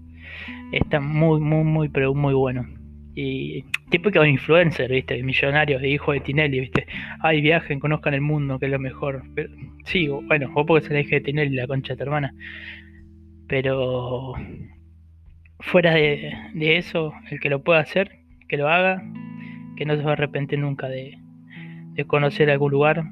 Está 0.72 1.00
muy, 1.00 1.40
muy, 1.40 1.64
muy, 1.64 1.88
pero 1.90 2.14
muy 2.14 2.34
bueno 2.34 2.75
y 3.18 3.64
típico 3.88 4.22
influencer, 4.24 4.90
¿viste? 4.90 5.22
Millonarios, 5.22 5.82
hijo 5.82 6.12
de 6.12 6.20
Tinelli, 6.20 6.60
¿viste? 6.60 6.86
Ay, 7.20 7.40
viajen, 7.40 7.80
conozcan 7.80 8.12
el 8.12 8.20
mundo, 8.20 8.58
que 8.58 8.66
es 8.66 8.72
lo 8.72 8.78
mejor. 8.78 9.22
Pero, 9.34 9.48
sí, 9.84 10.06
bueno, 10.06 10.50
vos 10.52 10.66
porque 10.66 10.86
se 10.86 10.92
la 10.92 10.98
dije 10.98 11.16
de 11.16 11.20
Tinelli, 11.22 11.56
la 11.56 11.66
concha 11.66 11.94
de 11.94 11.96
tu 11.96 12.02
hermana. 12.02 12.34
Pero 13.48 14.34
fuera 15.60 15.94
de, 15.94 16.76
eso, 16.76 17.14
el 17.30 17.40
que 17.40 17.48
lo 17.48 17.62
pueda 17.64 17.80
hacer, 17.80 18.18
que 18.48 18.58
lo 18.58 18.68
haga, 18.68 19.02
que 19.76 19.86
no 19.86 19.96
se 19.96 20.02
va 20.02 20.10
a 20.10 20.12
arrepentir 20.12 20.58
nunca 20.58 20.86
de, 20.88 21.16
conocer 22.06 22.50
algún 22.50 22.72
lugar, 22.72 23.02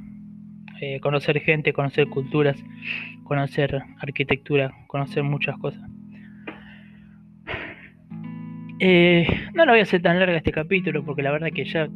eh, 0.83 1.01
conocer 1.01 1.41
gente, 1.41 1.73
conocer 1.73 2.09
culturas, 2.09 2.63
conocer 3.25 3.83
arquitectura, 4.01 4.71
conocer 4.87 5.23
muchas 5.23 5.57
cosas. 5.57 5.94
Eh, 8.87 9.26
no 9.55 9.64
lo 9.64 9.73
voy 9.73 9.81
a 9.81 9.85
hacer 9.85 10.03
tan 10.03 10.21
larga 10.21 10.37
este 10.37 10.53
capítulo 10.53 11.03
porque 11.07 11.23
la 11.23 11.33
verdad 11.33 11.49
que 11.55 11.64
ya 11.64 11.88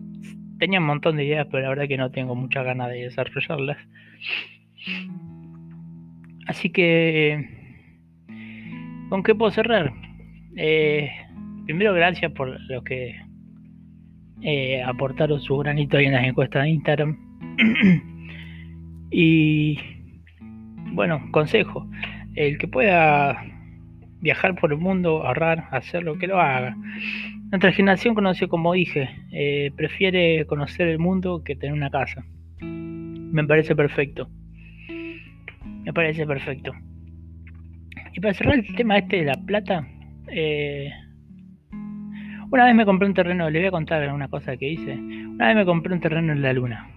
tenía 0.59 0.81
un 0.81 0.87
montón 0.87 1.19
de 1.19 1.25
ideas, 1.27 1.47
pero 1.51 1.65
la 1.65 1.69
verdad 1.69 1.87
que 1.87 1.99
no 1.99 2.11
tengo 2.11 2.35
mucha 2.35 2.63
ganas 2.63 2.89
de 2.89 3.03
desarrollarlas. 3.03 3.77
Así 6.47 6.71
que, 6.71 7.47
¿con 9.11 9.23
qué 9.23 9.35
puedo 9.35 9.51
cerrar? 9.51 9.93
Eh, 10.57 11.11
primero, 11.67 11.93
gracias 11.93 12.33
por 12.33 12.59
los 12.59 12.83
que 12.85 13.21
eh, 14.41 14.83
aportaron 14.83 15.41
su 15.43 15.59
granito 15.59 15.99
ahí 15.99 16.07
en 16.07 16.15
las 16.15 16.25
encuestas 16.25 16.63
de 16.63 16.71
Instagram. 16.71 17.19
y, 19.11 19.79
bueno, 20.93 21.21
consejo, 21.33 21.87
el 22.35 22.57
que 22.57 22.67
pueda 22.67 23.58
viajar 24.21 24.55
por 24.55 24.73
el 24.73 24.79
mundo, 24.79 25.27
ahorrar, 25.27 25.69
hacerlo, 25.71 26.19
que 26.19 26.27
lo 26.27 26.41
haga. 26.41 26.77
Nuestra 27.51 27.73
generación 27.73 28.15
conoció, 28.15 28.49
como 28.49 28.73
dije, 28.73 29.09
eh, 29.33 29.71
prefiere 29.77 30.45
conocer 30.47 30.89
el 30.89 30.99
mundo 30.99 31.43
que 31.45 31.57
tener 31.57 31.75
una 31.75 31.91
casa. 31.91 32.25
Me 32.61 33.45
parece 33.45 33.75
perfecto. 33.75 34.29
Me 35.85 35.93
parece 35.93 36.27
perfecto. 36.27 36.73
Y 38.13 38.21
para 38.21 38.35
cerrar 38.35 38.55
el 38.57 38.75
tema 38.75 38.99
este 38.99 39.17
de 39.17 39.25
la 39.25 39.35
plata, 39.35 39.87
eh, 40.29 40.91
una 42.51 42.65
vez 42.65 42.75
me 42.75 42.85
compré 42.85 43.07
un 43.07 43.15
terreno, 43.15 43.49
le 43.49 43.59
voy 43.61 43.69
a 43.69 43.71
contar 43.71 44.13
una 44.13 44.29
cosa 44.29 44.57
que 44.57 44.69
hice. 44.71 44.93
Una 44.93 45.49
vez 45.49 45.57
me 45.57 45.65
compré 45.65 45.95
un 45.95 46.01
terreno 46.01 46.33
en 46.33 46.43
la 46.43 46.53
luna. 46.53 46.91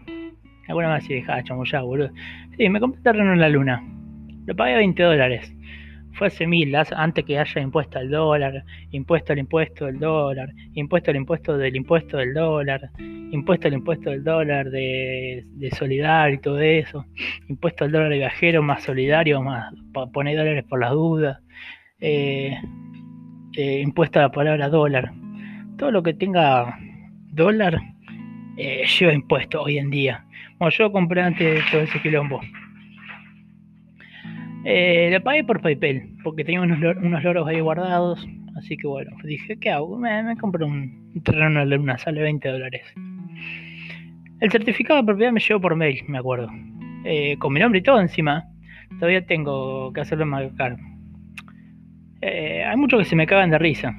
Alguna 0.67 0.93
vez 0.93 1.03
así 1.03 1.13
dejaba 1.13 1.43
ya, 1.43 1.81
boludo. 1.81 2.09
Sí, 2.57 2.69
me 2.69 2.79
compré 2.79 2.99
un 2.99 3.03
terreno 3.03 3.33
en 3.33 3.39
la 3.39 3.49
luna. 3.49 3.83
Lo 4.45 4.55
pagué 4.55 4.73
a 4.73 4.77
20 4.77 5.03
dólares 5.03 5.53
fue 6.13 6.27
hace 6.27 6.47
mil, 6.47 6.75
antes 6.75 7.25
que 7.25 7.37
haya 7.37 7.61
impuesto 7.61 7.99
al 7.99 8.09
dólar, 8.09 8.63
impuesto 8.91 9.33
al 9.33 9.39
impuesto 9.39 9.85
del 9.85 9.99
dólar, 9.99 10.53
impuesto 10.73 11.11
al 11.11 11.17
impuesto 11.17 11.57
del 11.57 11.75
impuesto 11.75 12.17
del 12.17 12.33
dólar, 12.33 12.89
impuesto 13.31 13.67
al 13.67 13.73
impuesto 13.73 14.09
del 14.09 14.23
dólar 14.23 14.69
de, 14.69 15.45
solidario 15.77 16.35
y 16.35 16.39
todo 16.39 16.59
eso, 16.59 17.05
impuesto 17.47 17.85
al 17.85 17.91
dólar 17.91 18.09
de 18.09 18.17
viajero 18.17 18.61
más 18.61 18.83
solidario, 18.83 19.41
más 19.41 19.73
poner 20.13 20.37
dólares 20.37 20.65
por 20.65 20.79
las 20.79 20.91
dudas, 20.91 21.39
eh, 21.99 22.57
eh, 23.53 23.81
impuesto 23.81 24.19
a 24.19 24.23
la 24.23 24.31
palabra 24.31 24.69
dólar. 24.69 25.13
Todo 25.77 25.91
lo 25.91 26.03
que 26.03 26.13
tenga 26.13 26.77
dólar 27.31 27.79
eh, 28.57 28.85
lleva 28.85 29.13
impuesto 29.13 29.61
hoy 29.61 29.77
en 29.77 29.89
día. 29.89 30.25
Bueno, 30.59 30.71
yo 30.77 30.91
compré 30.91 31.21
antes 31.21 31.63
todo 31.71 31.81
ese 31.81 32.01
quilombo. 32.01 32.41
Eh, 34.63 35.07
le 35.09 35.21
pagué 35.21 35.43
por 35.43 35.61
PayPal, 35.61 36.09
porque 36.23 36.43
tenía 36.43 36.61
unos, 36.61 36.79
unos, 36.79 37.23
loros 37.23 37.47
ahí 37.47 37.59
guardados. 37.59 38.27
Así 38.57 38.77
que 38.77 38.87
bueno, 38.87 39.11
dije, 39.23 39.57
¿qué 39.57 39.71
hago? 39.71 39.97
Me, 39.97 40.21
me 40.23 40.37
compré 40.37 40.65
un, 40.65 41.21
terreno 41.23 41.47
en 41.47 41.69
la 41.69 41.77
luna, 41.77 41.97
sale 41.97 42.21
20 42.21 42.47
dólares. 42.47 42.83
El 44.39 44.51
certificado 44.51 44.99
de 44.99 45.05
propiedad 45.05 45.31
me 45.31 45.39
llegó 45.39 45.61
por 45.61 45.75
mail, 45.75 46.01
me 46.07 46.17
acuerdo. 46.17 46.49
Eh, 47.05 47.37
con 47.39 47.53
mi 47.53 47.59
nombre 47.59 47.79
y 47.79 47.83
todo 47.83 47.99
encima. 47.99 48.45
Todavía 48.99 49.25
tengo 49.25 49.91
que 49.93 50.01
hacerlo 50.01 50.25
más 50.25 50.51
caro. 50.53 50.77
Eh, 52.21 52.63
hay 52.63 52.77
muchos 52.77 52.99
que 52.99 53.05
se 53.05 53.15
me 53.15 53.25
cagan 53.25 53.49
de 53.49 53.57
risa. 53.57 53.95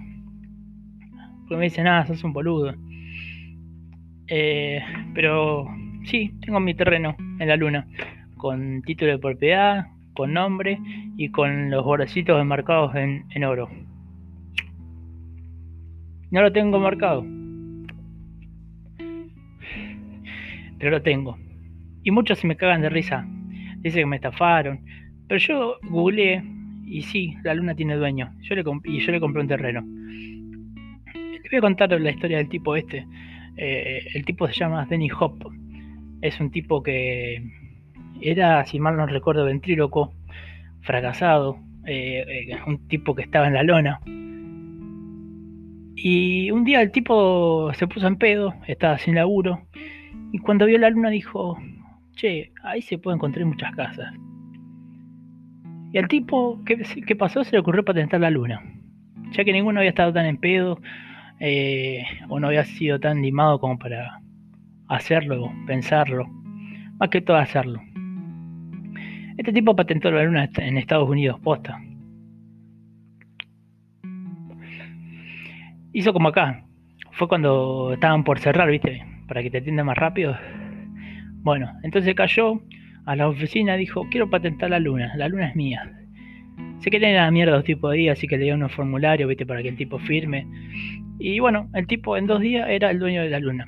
Porque 1.41 1.57
me 1.57 1.65
dicen, 1.65 1.87
ah, 1.89 2.07
sos 2.07 2.23
un 2.23 2.33
boludo. 2.33 2.75
Eh, 4.29 4.81
pero 5.15 5.67
sí, 6.05 6.33
tengo 6.41 6.61
mi 6.61 6.75
terreno 6.75 7.17
en 7.39 7.49
la 7.49 7.57
luna. 7.57 7.87
Con 8.37 8.83
título 8.83 9.13
de 9.13 9.19
propiedad, 9.19 9.87
con 10.15 10.33
nombre 10.33 10.79
y 11.17 11.31
con 11.31 11.71
los 11.71 11.85
bordecitos 11.85 12.41
enmarcados 12.41 12.95
en, 12.95 13.45
oro. 13.45 13.69
No 16.31 16.43
lo 16.43 16.53
tengo 16.53 16.79
marcado. 16.79 17.25
Pero 20.79 20.91
lo 20.91 21.03
tengo. 21.03 21.39
Y 22.03 22.11
muchos 22.11 22.39
se 22.39 22.47
me 22.47 22.57
cagan 22.57 22.83
de 22.83 22.89
risa. 22.89 23.27
Dicen 23.79 24.03
que 24.03 24.07
me 24.07 24.17
estafaron. 24.17 24.81
Pero 25.29 25.39
yo 25.39 25.77
googleé 25.83 26.43
y 26.87 27.03
sí, 27.03 27.37
la 27.43 27.55
luna 27.55 27.75
tiene 27.75 27.97
dueño. 27.97 28.33
Yo 28.43 28.55
le 28.55 28.65
y 28.85 29.01
yo 29.01 29.13
le 29.13 29.21
compré 29.21 29.43
un 29.43 29.49
terreno. 29.49 29.83
Le 31.15 31.49
voy 31.51 31.59
a 31.59 31.61
contar 31.61 32.01
la 32.01 32.11
historia 32.11 32.39
del 32.39 32.49
tipo 32.49 32.75
este. 32.77 33.07
Eh, 33.57 34.07
el 34.15 34.25
tipo 34.25 34.47
se 34.47 34.55
llama 34.55 34.87
Denny 34.87 35.11
Hop. 35.19 35.53
Es 36.23 36.41
un 36.41 36.51
tipo 36.51 36.83
que 36.83 37.62
era, 38.23 38.65
si 38.65 38.79
mal 38.79 38.97
no 38.97 39.07
recuerdo, 39.07 39.45
ventríloco, 39.45 40.13
fracasado, 40.81 41.59
eh, 41.87 42.25
eh, 42.51 42.59
un 42.67 42.87
tipo 42.89 43.15
que 43.15 43.23
estaba 43.23 43.47
en 43.47 43.55
la 43.55 43.63
lona. 43.63 44.01
Y 45.95 46.51
un 46.51 46.65
día 46.65 46.81
el 46.83 46.91
tipo 46.91 47.73
se 47.75 47.87
puso 47.87 48.07
en 48.07 48.17
pedo, 48.17 48.55
estaba 48.67 48.99
sin 48.99 49.15
laburo, 49.15 49.67
y 50.33 50.39
cuando 50.39 50.67
vio 50.67 50.79
la 50.79 50.91
luna 50.91 51.11
dijo, 51.11 51.59
che, 52.15 52.53
ahí 52.63 52.83
se 52.83 52.99
puede 52.99 53.17
encontrar 53.17 53.45
muchas 53.47 53.75
casas. 53.75 54.15
Y 55.93 55.99
al 55.99 56.09
tipo, 56.09 56.59
¿qué, 56.65 57.17
pasó? 57.17 57.45
Se 57.45 57.53
le 57.53 57.59
ocurrió 57.59 57.85
patentar 57.85 58.21
la 58.21 58.31
luna, 58.31 58.63
ya 59.33 59.45
que 59.45 59.53
ninguno 59.53 59.81
había 59.81 59.91
estado 59.91 60.13
tan 60.13 60.25
en 60.27 60.39
pedo, 60.39 60.81
eh, 61.39 62.03
o 62.29 62.41
no 62.41 62.47
había 62.47 62.65
sido 62.65 62.99
tan 62.99 63.21
limado 63.21 63.61
como 63.61 63.79
para 63.79 64.21
hacerlo, 64.89 65.53
pensarlo, 65.67 66.27
más 66.99 67.11
que 67.11 67.21
todo 67.21 67.37
hacerlo. 67.37 67.83
Este 69.43 69.55
tipo 69.55 69.75
patentó 69.75 70.09
la 70.13 70.23
luna 70.23 70.49
en 70.57 70.79
Estados 70.79 71.11
Unidos, 71.11 71.41
posta. 71.41 71.83
Hizo 75.93 76.13
como 76.13 76.29
acá. 76.29 76.65
Fue 77.11 77.27
cuando 77.27 77.95
estaban 77.95 78.23
por 78.23 78.39
cerrar, 78.39 78.71
¿viste? 78.71 79.05
Para 79.27 79.43
que 79.43 79.51
te 79.51 79.59
atienda 79.59 79.83
más 79.83 79.99
rápido. 79.99 80.39
Bueno, 81.43 81.73
entonces 81.83 82.15
cayó 82.15 82.63
a 83.05 83.17
la 83.17 83.27
oficina, 83.27 83.75
dijo, 83.75 84.07
quiero 84.13 84.31
patentar 84.31 84.71
la 84.71 84.79
luna, 84.79 85.13
la 85.17 85.27
luna 85.27 85.49
es 85.49 85.57
mía. 85.57 85.91
Se 86.79 86.89
querían 86.89 87.17
la 87.17 87.29
mierda 87.33 87.57
dos 87.57 87.65
tipos 87.65 87.91
de 87.91 87.99
días, 87.99 88.17
así 88.17 88.29
que 88.29 88.39
le 88.39 88.45
dio 88.45 88.55
unos 88.55 88.71
formularios, 88.71 89.29
¿viste? 89.29 89.45
Para 89.45 89.61
que 89.61 89.71
el 89.71 89.77
tipo 89.77 89.99
firme. 89.99 90.47
Y 91.19 91.41
bueno, 91.41 91.69
el 91.75 91.89
tipo 91.89 92.17
en 92.17 92.29
dos 92.29 92.41
días 92.41 92.69
era 92.71 92.93
el 92.93 93.01
dueño 93.01 93.23
de 93.23 93.31
la 93.31 93.41
luna. 93.41 93.67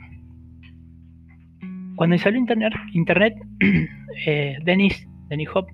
Cuando 1.97 2.17
salió 2.19 2.39
internet, 2.39 2.75
internet 2.93 3.35
eh, 4.27 4.57
Dennis 4.63 5.09
Denny 5.35 5.49
Hop 5.53 5.67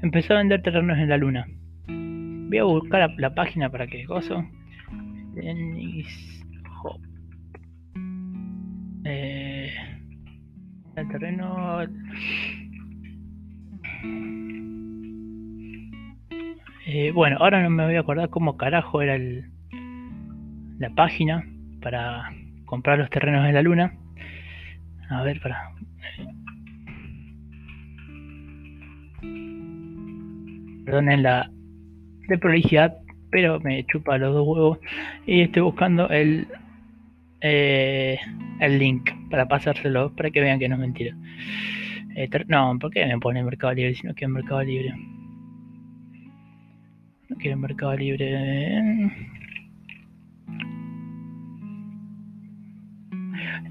empezó 0.00 0.32
a 0.32 0.38
vender 0.38 0.62
terrenos 0.62 0.98
en 0.98 1.10
la 1.10 1.18
luna. 1.18 1.46
Voy 1.86 2.56
a 2.56 2.64
buscar 2.64 3.14
la, 3.18 3.34
página 3.34 3.68
para 3.68 3.86
que 3.86 4.06
gozo. 4.06 4.42
Dennis 5.34 6.42
Hop. 6.82 6.98
Eh, 9.04 9.70
el 10.96 11.08
terreno. 11.08 11.82
Eh, 16.86 17.12
bueno, 17.12 17.36
ahora 17.38 17.62
no 17.62 17.68
me 17.68 17.84
voy 17.84 17.96
a 17.96 18.00
acordar 18.00 18.30
cómo 18.30 18.56
carajo 18.56 19.02
era 19.02 19.16
el, 19.16 19.50
la 20.78 20.88
página 20.94 21.44
para 21.82 22.32
comprar 22.64 22.98
los 22.98 23.10
terrenos 23.10 23.46
en 23.46 23.54
la 23.54 23.62
luna. 23.62 23.94
A 25.10 25.22
ver, 25.22 25.38
para. 25.42 25.74
Perdonen 30.84 31.22
la 31.22 31.50
de 32.28 32.38
prolijidad, 32.38 32.96
pero 33.30 33.60
me 33.60 33.84
chupa 33.86 34.18
los 34.18 34.34
dos 34.34 34.46
huevos 34.46 34.78
y 35.26 35.42
estoy 35.42 35.62
buscando 35.62 36.08
el 36.08 36.46
eh, 37.44 38.18
el 38.60 38.78
link 38.78 39.10
para 39.28 39.48
pasárselo 39.48 40.14
para 40.14 40.30
que 40.30 40.40
vean 40.40 40.60
que 40.60 40.68
no 40.68 40.76
es 40.76 40.80
mentira. 40.80 41.16
Eh, 42.14 42.28
no, 42.46 42.78
¿por 42.78 42.92
qué 42.92 43.04
me 43.04 43.18
pone 43.18 43.42
Mercado 43.42 43.74
Libre 43.74 43.94
si 43.94 44.06
no 44.06 44.14
quiero 44.14 44.32
Mercado 44.32 44.62
Libre? 44.62 44.94
No 47.28 47.36
quiero 47.36 47.56
Mercado 47.56 47.96
Libre. 47.96 49.10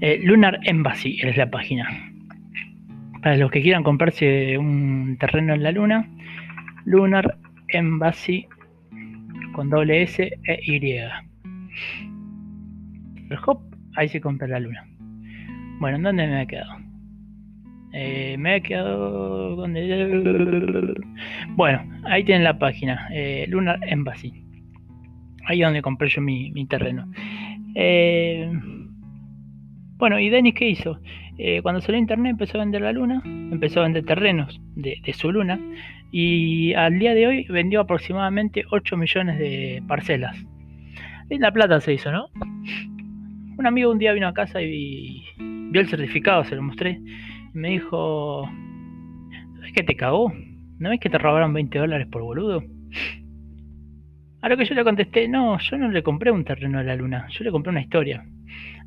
Eh, 0.00 0.20
Lunar 0.24 0.58
Embassy 0.64 1.18
es 1.22 1.36
la 1.36 1.50
página. 1.50 1.88
Para 3.22 3.36
los 3.36 3.50
que 3.50 3.62
quieran 3.62 3.84
comprarse 3.84 4.58
un 4.58 5.16
terreno 5.18 5.54
en 5.54 5.62
la 5.62 5.70
luna, 5.70 6.08
Lunar 6.84 7.38
Embassy 7.68 8.46
con 9.52 9.70
doble 9.70 10.02
S 10.02 10.22
e 10.22 10.60
Y. 10.66 10.98
El 13.30 13.38
hop, 13.46 13.60
ahí 13.96 14.08
se 14.08 14.20
compra 14.20 14.46
la 14.46 14.60
luna. 14.60 14.86
Bueno, 15.78 15.96
¿en 15.96 16.02
dónde 16.02 16.26
me 16.26 16.42
he 16.42 16.46
quedado? 16.46 16.76
Eh, 17.92 18.36
me 18.38 18.56
he 18.56 18.62
quedado 18.62 19.56
donde. 19.56 20.94
Bueno, 21.48 21.82
ahí 22.04 22.24
tienen 22.24 22.44
la 22.44 22.58
página, 22.58 23.08
eh, 23.12 23.46
Lunar 23.48 23.78
Embassy. 23.86 24.32
Ahí 25.46 25.60
es 25.60 25.66
donde 25.66 25.82
compré 25.82 26.08
yo 26.08 26.22
mi, 26.22 26.66
terreno. 26.66 27.10
Eh, 27.74 28.50
bueno, 29.96 30.18
¿y 30.18 30.28
Denis 30.30 30.54
qué 30.54 30.68
hizo? 30.70 30.98
cuando 31.62 31.80
salió 31.80 31.98
internet 31.98 32.32
empezó 32.32 32.58
a 32.58 32.60
vender 32.60 32.82
la 32.82 32.92
luna, 32.92 33.20
empezó 33.24 33.80
a 33.80 33.82
vender 33.82 34.04
terrenos 34.04 34.60
de, 34.76 34.98
de 35.04 35.12
su 35.12 35.32
luna 35.32 35.58
y 36.12 36.74
al 36.74 36.98
día 36.98 37.14
de 37.14 37.26
hoy 37.26 37.46
vendió 37.48 37.80
aproximadamente 37.80 38.64
8 38.70 38.96
millones 38.98 39.38
de 39.38 39.82
parcelas. 39.88 40.36
En 41.30 41.40
La 41.40 41.50
Plata 41.50 41.80
se 41.80 41.94
hizo, 41.94 42.12
¿no? 42.12 42.28
Un 43.56 43.66
amigo 43.66 43.90
un 43.90 43.98
día 43.98 44.12
vino 44.12 44.28
a 44.28 44.34
casa 44.34 44.60
y 44.60 45.24
vio 45.38 45.80
el 45.80 45.88
certificado, 45.88 46.44
se 46.44 46.54
lo 46.54 46.62
mostré. 46.62 47.00
Y 47.54 47.58
me 47.58 47.70
dijo, 47.70 48.46
¿sabes 49.56 49.72
que 49.72 49.82
te 49.82 49.96
cagó? 49.96 50.30
¿No 50.78 50.90
ves 50.90 51.00
que 51.00 51.08
te 51.08 51.16
robaron 51.16 51.54
20 51.54 51.78
dólares 51.78 52.06
por 52.08 52.22
boludo? 52.22 52.62
A 54.42 54.48
lo 54.50 54.56
que 54.58 54.66
yo 54.66 54.74
le 54.74 54.84
contesté, 54.84 55.28
no, 55.28 55.58
yo 55.58 55.78
no 55.78 55.88
le 55.88 56.02
compré 56.02 56.30
un 56.30 56.44
terreno 56.44 56.78
a 56.78 56.82
la 56.82 56.94
luna, 56.94 57.26
yo 57.30 57.42
le 57.44 57.50
compré 57.50 57.70
una 57.70 57.80
historia. 57.80 58.26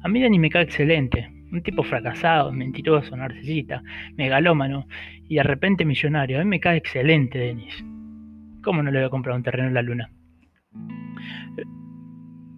A 0.03 0.07
mí 0.07 0.21
Denis 0.21 0.39
me 0.39 0.51
cae 0.51 0.63
excelente, 0.63 1.31
un 1.55 1.63
tipo 1.63 1.83
fracasado, 1.83 2.51
mentiroso, 2.51 3.15
narcisista, 3.15 3.81
megalómano 4.17 4.87
y 5.27 5.35
de 5.35 5.43
repente 5.43 5.85
millonario. 5.85 6.39
A 6.39 6.43
mí 6.43 6.49
me 6.49 6.59
cae 6.59 6.77
excelente 6.77 7.39
Denis. 7.39 7.83
¿Cómo 8.63 8.83
no 8.83 8.91
le 8.91 8.99
voy 8.99 9.07
a 9.07 9.09
comprar 9.09 9.35
un 9.35 9.43
terreno 9.43 9.69
a 9.69 9.71
la 9.71 9.81
luna? 9.81 10.09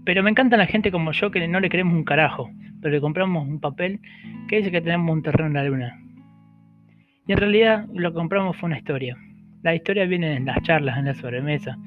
Pero 0.06 0.24
me 0.24 0.30
encanta 0.30 0.58
la 0.58 0.66
gente 0.66 0.92
como 0.92 1.12
yo 1.12 1.32
que 1.32 1.48
no 1.48 1.60
le 1.60 1.70
creemos 1.70 1.94
un 1.94 2.06
carajo, 2.06 2.50
pero 2.82 2.94
le 2.94 3.02
compramos 3.02 3.48
un 3.48 3.60
papel 3.60 4.00
que 4.48 4.58
dice 4.58 4.72
que 4.72 4.82
tenemos 4.82 5.14
un 5.14 5.22
terreno 5.22 5.48
en 5.48 5.54
la 5.54 5.64
luna. 5.64 6.00
Y 7.28 7.34
en 7.34 7.38
realidad 7.38 7.86
lo 7.94 8.12
que 8.12 8.16
compramos 8.16 8.56
fue 8.58 8.68
una 8.68 8.78
historia. 8.78 9.18
La 9.64 9.76
historia 9.76 10.06
viene 10.06 10.36
en 10.36 10.46
las 10.46 10.62
charlas, 10.64 10.98
en 10.98 11.06
la 11.06 11.14
sobremesa, 11.14 11.78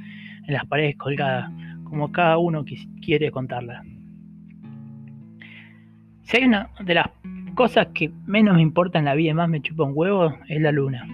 en 0.46 0.52
las 0.52 0.66
paredes 0.66 0.96
colgadas, 0.96 1.50
como 1.84 2.12
cada 2.12 2.36
uno 2.36 2.64
quiere 3.00 3.30
contarla. 3.30 3.82
Si 6.30 6.36
hay 6.36 6.44
una 6.44 6.70
de 6.78 6.94
las 6.94 7.08
cosas 7.56 7.88
que 7.92 8.12
menos 8.24 8.54
me 8.54 8.62
importa 8.62 9.00
en 9.00 9.04
la 9.04 9.16
vida 9.16 9.32
y 9.32 9.34
más 9.34 9.48
me 9.48 9.60
chupa 9.60 9.82
un 9.82 9.94
huevo, 9.96 10.32
es 10.46 10.60
la 10.60 10.70
luna. 10.70 11.04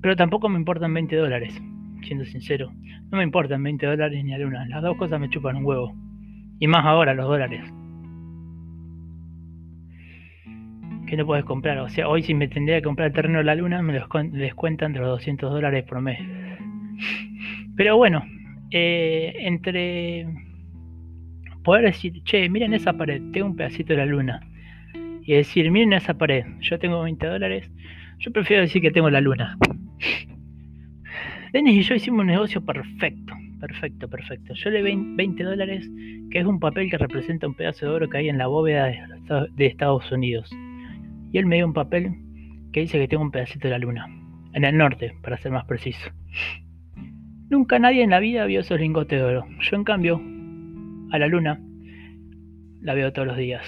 Pero 0.00 0.14
tampoco 0.14 0.48
me 0.48 0.56
importan 0.56 0.94
20 0.94 1.16
dólares, 1.16 1.60
siendo 2.02 2.24
sincero. 2.24 2.70
No 3.10 3.18
me 3.18 3.24
importan 3.24 3.60
20 3.60 3.86
dólares 3.86 4.22
ni 4.22 4.30
la 4.30 4.38
luna. 4.38 4.68
Las 4.68 4.82
dos 4.82 4.96
cosas 4.96 5.18
me 5.18 5.28
chupan 5.28 5.56
un 5.56 5.64
huevo. 5.64 5.96
Y 6.60 6.68
más 6.68 6.86
ahora 6.86 7.12
los 7.12 7.26
dólares. 7.26 7.60
Que 11.08 11.16
no 11.16 11.26
puedes 11.26 11.44
comprar. 11.44 11.78
O 11.78 11.88
sea, 11.88 12.08
hoy 12.08 12.22
si 12.22 12.34
me 12.34 12.46
tendría 12.46 12.76
que 12.76 12.84
comprar 12.84 13.08
el 13.08 13.14
terreno 13.14 13.38
de 13.38 13.44
la 13.46 13.56
luna, 13.56 13.82
me 13.82 13.98
los 13.98 14.08
descuentan 14.30 14.92
de 14.92 15.00
los 15.00 15.08
200 15.08 15.50
dólares 15.50 15.84
por 15.88 16.00
mes. 16.00 16.20
Pero 17.74 17.96
bueno, 17.96 18.22
eh, 18.70 19.34
entre 19.40 20.47
poder 21.68 21.84
decir, 21.84 22.22
che, 22.24 22.48
miren 22.48 22.72
esa 22.72 22.94
pared, 22.94 23.20
tengo 23.30 23.46
un 23.48 23.54
pedacito 23.54 23.92
de 23.92 23.98
la 23.98 24.06
luna. 24.06 24.40
Y 25.20 25.34
decir, 25.34 25.70
miren 25.70 25.92
esa 25.92 26.14
pared, 26.14 26.46
yo 26.60 26.78
tengo 26.78 27.02
20 27.02 27.26
dólares. 27.26 27.70
Yo 28.20 28.32
prefiero 28.32 28.62
decir 28.62 28.80
que 28.80 28.90
tengo 28.90 29.10
la 29.10 29.20
luna. 29.20 29.58
Dennis 31.52 31.76
y 31.76 31.82
yo 31.82 31.94
hicimos 31.94 32.20
un 32.20 32.28
negocio 32.28 32.64
perfecto, 32.64 33.34
perfecto, 33.60 34.08
perfecto. 34.08 34.54
Yo 34.54 34.70
le 34.70 34.80
20 34.80 35.44
dólares, 35.44 35.86
que 36.30 36.38
es 36.38 36.46
un 36.46 36.58
papel 36.58 36.88
que 36.88 36.96
representa 36.96 37.46
un 37.46 37.52
pedazo 37.52 37.84
de 37.84 37.92
oro 37.92 38.08
que 38.08 38.16
hay 38.16 38.30
en 38.30 38.38
la 38.38 38.46
bóveda 38.46 38.90
de 39.54 39.66
Estados 39.66 40.10
Unidos. 40.10 40.50
Y 41.32 41.36
él 41.36 41.44
me 41.44 41.56
dio 41.56 41.66
un 41.66 41.74
papel 41.74 42.14
que 42.72 42.80
dice 42.80 42.98
que 42.98 43.08
tengo 43.08 43.22
un 43.22 43.30
pedacito 43.30 43.68
de 43.68 43.72
la 43.72 43.78
luna, 43.78 44.06
en 44.54 44.64
el 44.64 44.74
norte, 44.74 45.12
para 45.20 45.36
ser 45.36 45.52
más 45.52 45.66
preciso. 45.66 46.08
Nunca 47.50 47.78
nadie 47.78 48.02
en 48.02 48.10
la 48.10 48.20
vida 48.20 48.46
vio 48.46 48.60
esos 48.60 48.80
lingotes 48.80 49.20
de 49.20 49.24
oro. 49.26 49.46
Yo 49.60 49.76
en 49.76 49.84
cambio, 49.84 50.18
a 51.10 51.18
la 51.18 51.26
luna, 51.26 51.60
la 52.80 52.94
veo 52.94 53.12
todos 53.12 53.28
los 53.28 53.36
días. 53.36 53.62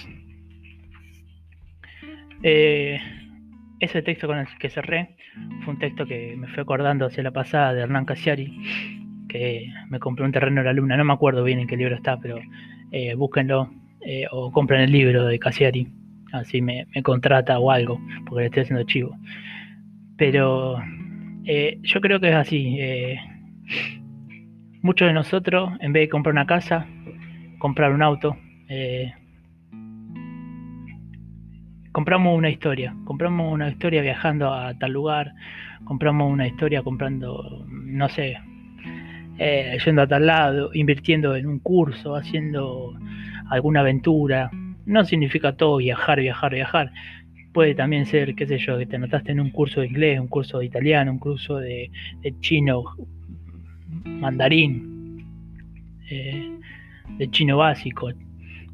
Eh, 2.43 2.99
ese 3.81 4.03
texto 4.03 4.27
con 4.27 4.39
el 4.39 4.47
que 4.59 4.71
cerré 4.71 5.17
fue 5.65 5.75
un 5.75 5.81
texto 5.81 6.07
que 6.07 6.37
me 6.37 6.49
fue 6.49 6.63
acordando 6.63 7.07
hacia 7.07 7.23
la 7.23 7.31
pasada 7.31 7.75
de 7.75 7.83
Hernán 7.83 8.05
Casiari, 8.05 8.53
que 9.29 9.67
me 9.89 9.99
compró 9.99 10.25
un 10.25 10.33
terreno 10.33 10.61
en 10.61 10.67
la 10.67 10.73
luna. 10.73 10.97
No 10.97 11.05
me 11.05 11.13
acuerdo 11.13 11.45
bien 11.45 11.61
en 11.61 11.67
qué 11.67 11.77
libro 11.77 11.95
está, 11.95 12.19
pero 12.19 12.39
eh, 12.93 13.15
búsquenlo 13.15 13.71
eh, 14.03 14.27
o 14.31 14.51
compren 14.53 14.83
el 14.83 14.93
libro 14.93 15.27
de 15.27 15.39
Casiari. 15.39 15.89
Así 16.33 16.63
me, 16.63 16.87
me, 16.95 17.03
contrata 17.03 17.59
o 17.59 17.71
algo, 17.71 18.01
porque 18.27 18.43
le 18.43 18.47
estoy 18.47 18.63
haciendo 18.63 18.85
chivo. 18.85 19.17
Pero 20.17 20.81
yo 21.83 22.01
creo 22.01 22.21
que 22.21 22.29
es 22.29 22.37
así 22.37 22.79
muchos 24.83 25.09
de 25.09 25.15
nosotros, 25.15 25.71
en 25.81 25.93
vez 25.93 26.05
de 26.05 26.09
comprar 26.09 26.33
una 26.33 26.47
casa, 26.47 26.87
comprar 27.61 27.93
un 27.93 28.03
auto, 28.03 28.37
eh, 28.69 29.13
compramos 31.93 32.37
una 32.37 32.49
historia, 32.49 32.97
compramos 33.05 33.53
una 33.53 33.69
historia 33.69 34.01
viajando 34.03 34.53
a 34.53 34.77
tal 34.79 34.93
lugar, 34.93 35.35
compramos 35.85 36.33
una 36.33 36.47
historia 36.47 36.83
comprando, 36.83 37.65
no 37.69 38.09
sé, 38.09 38.39
eh, 39.39 39.79
yendo 39.85 40.03
a 40.03 40.07
tal 40.07 40.27
lado, 40.27 40.71
invirtiendo 40.73 41.37
en 41.37 41.47
un 41.47 41.59
curso, 41.59 42.17
haciendo 42.17 42.95
alguna 43.51 43.81
aventura. 43.81 44.51
No 44.87 45.05
significa 45.05 45.55
todo 45.55 45.77
viajar, 45.77 46.19
viajar, 46.21 46.53
viajar. 46.55 46.93
Puede 47.53 47.75
también 47.75 48.07
ser, 48.07 48.35
qué 48.35 48.47
sé 48.47 48.57
yo, 48.59 48.79
que 48.79 48.87
te 48.87 48.97
anotaste 48.97 49.33
en 49.33 49.41
un 49.41 49.51
curso 49.51 49.83
de 49.83 49.89
inglés, 49.89 50.19
un 50.19 50.29
curso 50.29 50.61
de 50.61 50.67
italiano, 50.67 51.13
un 51.13 51.19
curso 51.19 51.59
de, 51.59 51.91
chino, 52.41 52.85
mandarín, 54.05 55.27
eh, 56.09 56.61
de 57.19 57.31
chino 57.31 57.59
básico, 57.59 58.11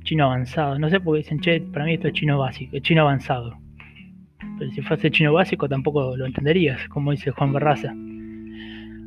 chino 0.03 0.25
avanzado. 0.25 0.79
No 0.79 0.89
sé 0.89 1.01
por 1.01 1.15
qué 1.15 1.19
dicen, 1.19 1.41
che, 1.41 1.61
para 1.61 1.85
mí 1.85 1.95
esto 1.95 2.09
es 2.09 2.15
chino 2.15 2.39
básico, 2.39 2.79
chino 2.79 3.03
avanzado. 3.03 3.59
Pero 4.59 4.71
si 4.71 4.83
fuese 4.83 5.11
chino 5.11 5.33
básico 5.33 5.69
tampoco 5.69 6.17
lo 6.17 6.27
entenderías, 6.27 6.89
como 6.89 7.11
dice 7.11 7.31
Juan 7.31 7.53
Barraza. 7.53 7.95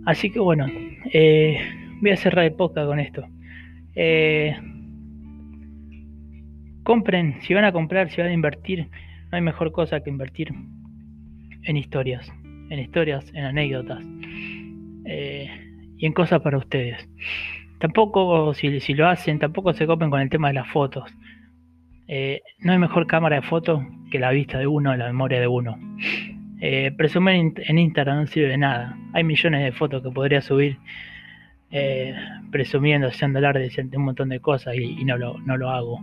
Así 0.06 0.30
que 0.32 0.40
bueno, 0.40 0.66
eh, 1.14 1.60
voy 2.02 2.12
a 2.12 2.18
cerrar 2.18 2.44
de 2.44 2.52
poca 2.52 2.86
con 2.86 3.00
esto. 3.00 3.26
Eh, 3.96 4.56
compren, 6.84 7.38
si 7.42 7.54
van 7.54 7.66
a 7.66 7.72
comprar, 7.72 8.10
si 8.10 8.22
van 8.22 8.30
a 8.30 8.34
invertir, 8.34 8.90
no 9.32 9.38
hay 9.38 9.42
mejor 9.42 9.72
cosa 9.72 10.02
que 10.02 10.10
invertir 10.10 10.54
en 11.64 11.78
historias, 11.78 12.32
en 12.70 12.80
historias, 12.80 13.32
en 13.34 13.46
anécdotas. 13.46 14.04
Eh, 15.06 15.50
y 15.98 16.06
en 16.06 16.14
cosas 16.14 16.42
para 16.42 16.58
ustedes. 16.58 17.08
Tampoco, 17.80 18.54
si, 18.54 18.94
lo 18.94 19.08
hacen, 19.08 19.40
tampoco 19.40 19.74
se 19.74 19.88
copen 19.88 20.10
con 20.10 20.20
el 20.20 20.30
tema 20.30 20.50
de 20.50 20.56
las 20.56 20.68
fotos. 20.68 21.10
Eh, 22.08 22.42
no 22.60 22.74
hay 22.74 22.78
mejor 22.78 23.08
cámara 23.08 23.38
de 23.38 23.42
fotos 23.44 23.82
que 24.12 24.20
la 24.20 24.32
vista 24.32 24.58
de 24.60 24.68
uno, 24.68 24.96
la 24.98 25.08
memoria 25.08 25.40
de 25.40 25.48
uno. 25.48 25.80
Eh, 26.60 26.92
presumir 26.98 27.54
en 27.56 27.78
Instagram 27.78 28.18
no 28.18 28.28
sirve 28.28 28.50
de 28.50 28.58
nada. 28.58 28.98
Hay 29.14 29.24
millones 29.24 29.64
de 29.64 29.72
fotos 29.72 30.04
que 30.04 30.12
podría 30.12 30.42
subir 30.42 30.78
eh, 31.72 32.14
presumiendo, 32.52 33.08
haciendo 33.08 33.40
alarde 33.40 33.70
de 33.70 33.98
un 33.98 34.04
montón 34.04 34.28
de 34.28 34.42
cosas 34.42 34.76
y, 34.76 35.06
no, 35.06 35.18
lo, 35.18 35.40
no 35.40 35.56
lo 35.56 35.70
hago. 35.70 36.02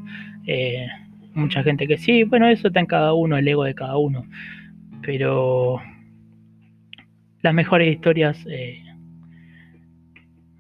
Mucha 1.35 1.63
gente 1.63 1.87
que 1.87 1.99
sí, 1.99 2.25
bueno, 2.25 2.49
eso 2.49 2.69
está 2.69 2.81
en 2.81 2.87
cada 2.87 3.13
uno, 3.13 3.37
el 3.37 3.47
ego 3.47 3.65
de 3.65 3.75
cada 3.75 3.99
uno. 3.99 4.25
Pero 5.03 5.83
las 7.43 7.53
mejores 7.53 7.93
historias 7.93 8.47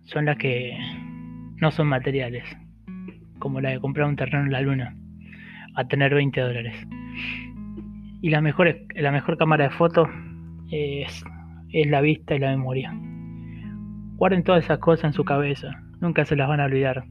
son 0.06 0.24
las 0.24 0.36
que 0.38 0.76
no 1.56 1.70
son 1.70 1.88
materiales, 1.88 2.44
como 3.38 3.60
la 3.60 3.70
de 3.70 3.80
comprar 3.80 4.08
un 4.08 4.16
terreno 4.16 4.44
en 4.44 4.52
la 4.52 4.60
luna, 4.60 4.96
a 5.74 5.86
tener 5.86 6.14
20 6.14 6.40
dólares. 6.40 6.74
Y 8.22 8.30
la 8.30 8.40
mejor, 8.40 8.74
la 8.94 9.12
mejor 9.12 9.36
cámara 9.36 9.64
de 9.64 9.70
fotos 9.70 10.08
es, 10.70 11.24
la 11.72 12.00
vista 12.00 12.34
y 12.34 12.38
la 12.38 12.50
memoria. 12.50 12.94
Guarden 14.16 14.44
todas 14.44 14.64
esas 14.64 14.78
cosas 14.78 15.04
en 15.06 15.12
su 15.12 15.24
cabeza, 15.24 15.68
nunca 16.00 16.24
se 16.24 16.36
las 16.36 16.48
van 16.48 16.60
a 16.60 16.64
olvidar, 16.64 17.04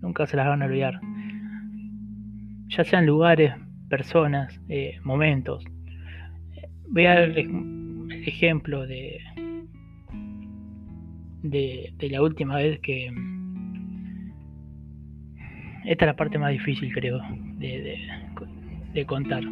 nunca 0.00 0.26
se 0.26 0.36
las 0.36 0.48
van 0.48 0.62
a 0.62 0.66
olvidar. 0.66 1.00
Ya 2.68 2.84
sean 2.84 3.06
lugares, 3.06 3.54
personas, 3.88 4.60
eh, 4.68 4.98
momentos. 5.04 5.64
Voy 6.90 7.06
a 7.06 7.14
dar 7.14 7.22
el 7.24 8.10
ejemplo 8.26 8.86
de, 8.86 9.20
de, 11.42 11.92
la 12.10 12.22
última 12.22 12.56
vez 12.56 12.80
que... 12.80 13.12
Esta 15.84 16.04
es 16.04 16.06
la 16.06 16.16
parte 16.16 16.38
más 16.38 16.52
difícil, 16.52 16.92
creo, 16.92 17.18
de, 17.58 19.06
contar. 19.06 19.42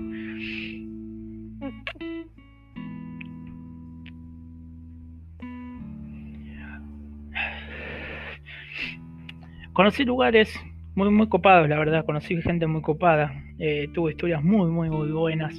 Conocí 9.73 10.05
lugares 10.05 10.59
muy, 10.95 11.11
muy 11.11 11.29
copados, 11.29 11.69
la 11.69 11.79
verdad. 11.79 12.05
Conocí 12.05 12.41
gente 12.43 12.67
muy 12.67 12.83
copada. 12.83 13.33
Eh, 13.59 13.89
tuve 13.95 14.13
historias 14.13 14.43
muy, 14.43 14.71
muy, 14.71 14.91
muy 14.91 15.11
buenas. 15.11 15.55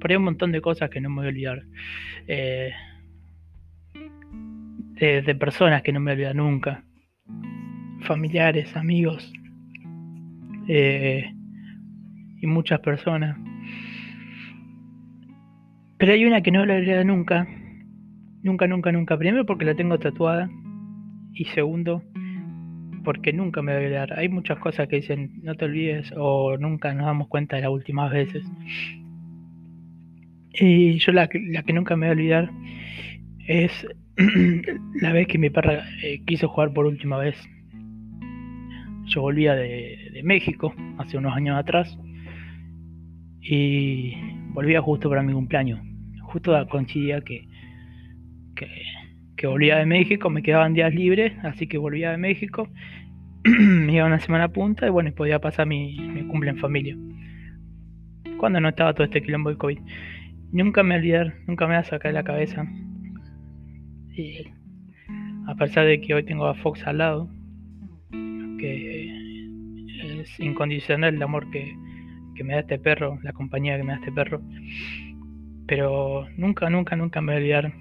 Pero 0.00 0.12
hay 0.12 0.16
un 0.16 0.24
montón 0.24 0.50
de 0.52 0.60
cosas 0.60 0.90
que 0.90 1.00
no 1.00 1.10
me 1.10 1.16
voy 1.16 1.26
a 1.26 1.28
olvidar. 1.28 1.62
Eh, 2.26 2.72
de, 5.00 5.34
personas 5.34 5.82
que 5.82 5.92
no 5.92 6.00
me 6.00 6.12
olvido 6.12 6.34
nunca, 6.34 6.84
familiares, 8.02 8.76
amigos 8.76 9.32
eh, 10.68 11.32
y 12.40 12.46
muchas 12.46 12.80
personas. 12.80 13.36
Pero 15.98 16.12
hay 16.12 16.24
una 16.24 16.42
que 16.42 16.50
no 16.50 16.64
me 16.64 16.76
olvido 16.76 17.02
nunca, 17.04 17.46
nunca, 18.42 18.66
nunca, 18.66 18.92
nunca. 18.92 19.18
Primero 19.18 19.46
porque 19.46 19.64
la 19.64 19.74
tengo 19.74 19.98
tatuada 19.98 20.50
y 21.32 21.46
segundo 21.46 22.02
porque 23.02 23.32
nunca 23.32 23.62
me 23.62 23.72
voy 23.72 23.82
a 23.82 23.86
olvidar. 23.86 24.18
Hay 24.18 24.28
muchas 24.28 24.58
cosas 24.58 24.86
que 24.88 24.96
dicen 24.96 25.40
no 25.42 25.54
te 25.54 25.64
olvides 25.64 26.12
o 26.16 26.58
nunca 26.58 26.92
nos 26.92 27.06
damos 27.06 27.28
cuenta 27.28 27.56
de 27.56 27.62
las 27.62 27.70
últimas 27.70 28.12
veces. 28.12 28.44
Y 30.52 30.98
yo 30.98 31.12
la, 31.12 31.28
la 31.32 31.62
que 31.62 31.72
nunca 31.72 31.96
me 31.96 32.06
voy 32.06 32.10
a 32.10 32.18
olvidar 32.18 32.50
es 33.46 33.86
la 35.00 35.12
vez 35.12 35.26
que 35.28 35.38
mi 35.38 35.50
perra 35.50 35.84
eh, 36.02 36.22
quiso 36.26 36.48
jugar 36.48 36.72
por 36.72 36.86
última 36.86 37.18
vez. 37.18 37.36
Yo 39.06 39.22
volvía 39.22 39.54
de, 39.54 40.20
México 40.22 40.74
hace 40.98 41.16
unos 41.16 41.34
años 41.34 41.58
atrás 41.58 41.98
y 43.40 44.14
volvía 44.52 44.82
justo 44.82 45.08
para 45.08 45.22
mi 45.22 45.32
cumpleaños. 45.32 45.80
Justo 46.22 46.52
coincidía 46.68 47.22
que, 47.22 47.48
que, 49.36 49.46
volvía 49.46 49.78
de 49.78 49.86
México, 49.86 50.28
me 50.28 50.42
quedaban 50.42 50.74
días 50.74 50.94
libres, 50.94 51.32
así 51.42 51.66
que 51.66 51.78
volvía 51.78 52.10
de 52.10 52.18
México, 52.18 52.68
me 53.44 53.94
iba 53.94 54.04
una 54.04 54.20
semana 54.20 54.44
a 54.44 54.48
punta 54.48 54.86
y 54.86 54.90
bueno, 54.90 55.12
podía 55.12 55.40
pasar 55.40 55.66
mi, 55.66 55.98
mi 55.98 56.22
cumple 56.24 56.50
en 56.50 56.58
familia. 56.58 56.96
Cuando 58.36 58.60
no 58.60 58.68
estaba 58.68 58.92
todo 58.92 59.04
este 59.04 59.22
quilombo 59.22 59.50
de 59.50 59.56
COVID. 59.56 59.78
Nunca 60.52 60.82
me 60.82 60.96
olvidar, 60.96 61.34
nunca 61.46 61.66
me 61.66 61.74
va 61.74 61.80
a 61.80 61.84
sacar 61.84 62.12
la 62.12 62.22
cabeza 62.22 62.66
a 65.46 65.54
pesar 65.54 65.86
de 65.86 66.00
que 66.00 66.14
hoy 66.14 66.24
tengo 66.24 66.46
a 66.46 66.54
Fox 66.54 66.86
al 66.86 66.98
lado, 66.98 67.30
que 68.58 69.10
es 70.20 70.40
incondicional 70.40 71.14
el 71.14 71.22
amor 71.22 71.50
que, 71.50 71.74
me 72.42 72.54
da 72.54 72.60
este 72.60 72.78
perro, 72.78 73.18
la 73.22 73.34
compañía 73.34 73.76
que 73.76 73.82
me 73.82 73.92
da 73.92 73.98
este 73.98 74.12
perro. 74.12 74.40
Pero 75.66 76.26
nunca, 76.38 76.70
nunca, 76.70 76.96
nunca 76.96 77.20
me 77.20 77.32
voy 77.32 77.34
a 77.34 77.58
olvidar 77.58 77.74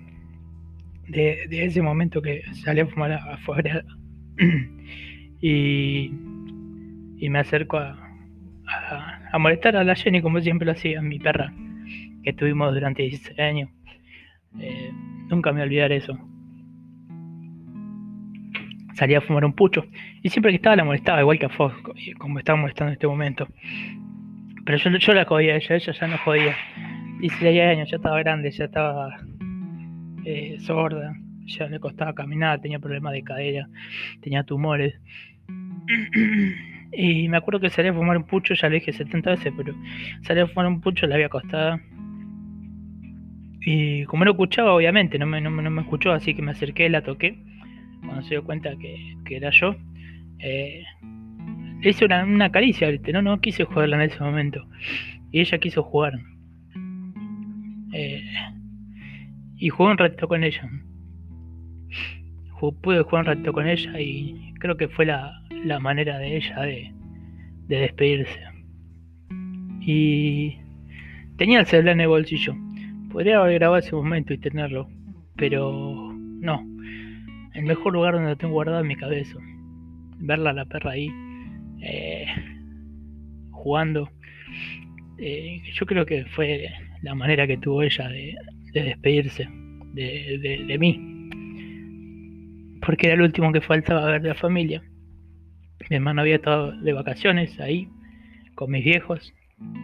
de, 1.08 1.66
ese 1.66 1.82
momento 1.82 2.22
que 2.22 2.44
salí 2.64 2.82
a 2.82 2.86
fumar 2.88 3.14
afuera 3.14 3.86
y, 5.42 6.12
y 7.18 7.30
me 7.30 7.40
acerco 7.40 7.78
a, 7.78 7.98
a, 9.32 9.40
molestar 9.40 9.76
a 9.76 9.84
la 9.84 9.96
Jenny 9.96 10.22
como 10.22 10.42
siempre 10.42 10.66
lo 10.66 10.74
hacía, 10.74 11.02
mi 11.02 11.20
perra, 11.20 11.54
que 12.24 12.34
tuvimos 12.34 12.74
durante 12.74 13.04
16 13.04 13.40
años. 13.40 13.70
Eh, 14.60 14.92
nunca 15.30 15.52
me 15.54 15.62
olvidar 15.62 15.92
eso. 15.92 16.18
Salía 18.96 19.20
a 19.20 19.22
fumar 19.22 19.46
un 19.46 19.54
pucho. 19.54 19.86
Y 20.22 20.30
siempre 20.30 20.52
que 20.52 20.58
estaba 20.58 20.76
la 20.76 20.84
molestaba, 20.84 21.22
igual 21.22 21.40
que 21.40 21.46
a 21.46 21.50
Fox, 21.50 21.76
como 22.18 22.40
estaba 22.40 22.60
molestando 22.60 22.90
en 22.90 22.94
este 22.94 23.08
momento. 23.08 23.48
Pero 24.66 24.78
yo, 24.78 24.90
yo 24.98 25.14
la 25.14 25.26
jodía 25.26 25.56
ella, 25.56 25.76
ella 25.76 25.94
ya 25.94 26.08
no 26.08 26.18
jodía. 26.18 26.56
16 27.22 27.62
años, 27.62 27.90
ya 27.90 27.98
estaba 27.98 28.20
grande, 28.20 28.52
ya 28.52 28.66
estaba 28.66 29.18
eh, 30.26 30.58
sorda, 30.60 31.16
ya 31.46 31.68
le 31.68 31.80
costaba 31.80 32.14
caminar, 32.14 32.62
tenía 32.62 32.80
problemas 32.80 33.14
de 33.14 33.24
cadera, 33.24 33.70
tenía 34.22 34.44
tumores. 34.44 35.00
Y 36.92 37.30
me 37.30 37.38
acuerdo 37.38 37.60
que 37.60 37.70
salía 37.70 37.92
a 37.92 37.94
fumar 37.94 38.18
un 38.18 38.24
pucho, 38.24 38.56
ya 38.56 38.68
le 38.68 38.80
dije 38.80 38.92
70 38.92 39.30
veces, 39.30 39.54
pero 39.56 39.76
salía 40.24 40.46
a 40.46 40.48
fumar 40.48 40.66
un 40.66 40.82
pucho, 40.82 41.06
la 41.06 41.14
había 41.14 41.28
acostada 41.28 41.80
y 43.72 44.04
como 44.06 44.26
no 44.26 44.32
escuchaba, 44.32 44.74
obviamente, 44.74 45.20
no 45.20 45.28
me, 45.28 45.40
no, 45.42 45.52
me 45.52 45.82
escuchó, 45.82 46.12
así 46.12 46.34
que 46.34 46.42
me 46.42 46.50
acerqué, 46.50 46.90
la 46.90 47.04
toqué. 47.04 47.38
Cuando 48.00 48.24
se 48.24 48.30
dio 48.30 48.44
cuenta 48.44 48.72
que, 48.76 49.16
era 49.30 49.52
yo, 49.52 49.76
eh, 50.40 50.84
hice 51.84 52.06
una, 52.06 52.50
caricia, 52.50 52.90
no, 53.14 53.22
no 53.22 53.40
quise 53.40 53.66
jugarla 53.66 53.98
en 53.98 54.10
ese 54.10 54.20
momento. 54.24 54.66
Y 55.32 55.42
ella 55.42 55.60
quiso 55.60 55.84
jugar. 55.84 56.14
Eh, 57.94 58.24
y 59.58 59.70
jugué 59.70 59.92
un 59.92 60.00
ratito 60.00 60.28
con 60.28 60.44
ella. 60.44 60.68
pude 62.82 63.04
jugar 63.04 63.22
un 63.22 63.26
ratito 63.28 63.54
con 63.54 63.68
ella 63.68 64.00
y 64.00 64.52
creo 64.58 64.78
que 64.78 64.88
fue 64.88 65.06
la, 65.06 65.44
manera 65.80 66.18
de 66.18 66.38
ella 66.38 66.60
de, 66.62 66.92
de 67.68 67.80
despedirse. 67.82 68.42
Y 69.80 70.58
tenía 71.38 71.60
el 71.60 71.68
celular 71.68 71.94
en 71.94 72.02
el 72.02 72.08
bolsillo. 72.08 72.56
Podría 73.10 73.40
haber 73.40 73.56
grabado 73.56 73.80
ese 73.80 73.96
momento 73.96 74.34
y 74.34 74.38
tenerlo, 74.38 74.88
pero 75.36 76.14
no. 76.14 76.64
El 77.56 77.66
mejor 77.66 77.94
lugar 77.94 78.14
donde 78.14 78.30
lo 78.30 78.38
tengo 78.38 78.54
guardado 78.54 78.82
es 78.82 78.86
mi 78.86 78.96
cabeza. 78.96 79.36
Verla 80.20 80.52
a 80.52 80.54
la 80.54 80.66
perra 80.66 80.92
ahí, 80.92 81.10
eh, 81.82 82.26
jugando. 83.52 84.10
Eh, 85.18 85.62
yo 85.74 85.86
creo 85.88 86.06
que 86.06 86.26
fue 86.26 86.70
la 87.02 87.16
manera 87.16 87.48
que 87.48 87.58
tuvo 87.58 87.82
ella 87.82 88.08
de, 88.10 88.36
despedirse 88.74 89.50
de, 89.94 90.78
mí. 90.80 91.00
Porque 92.86 93.08
era 93.08 93.16
el 93.16 93.22
último 93.24 93.52
que 93.52 93.62
faltaba 93.62 94.06
ver 94.06 94.22
de 94.22 94.30
la 94.30 94.36
familia. 94.36 94.84
Mi 95.90 95.96
hermano 95.96 96.22
había 96.22 96.36
estado 96.36 96.80
de 96.80 96.94
vacaciones 96.94 97.60
ahí 97.60 97.90
con 98.54 98.70
mis 98.70 98.84
viejos 98.84 99.34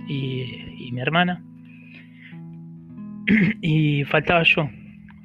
y 0.08 0.92
mi 0.92 1.02
hermana. 1.02 1.44
y 3.62 4.04
faltaba 4.06 4.44
yo, 4.44 4.70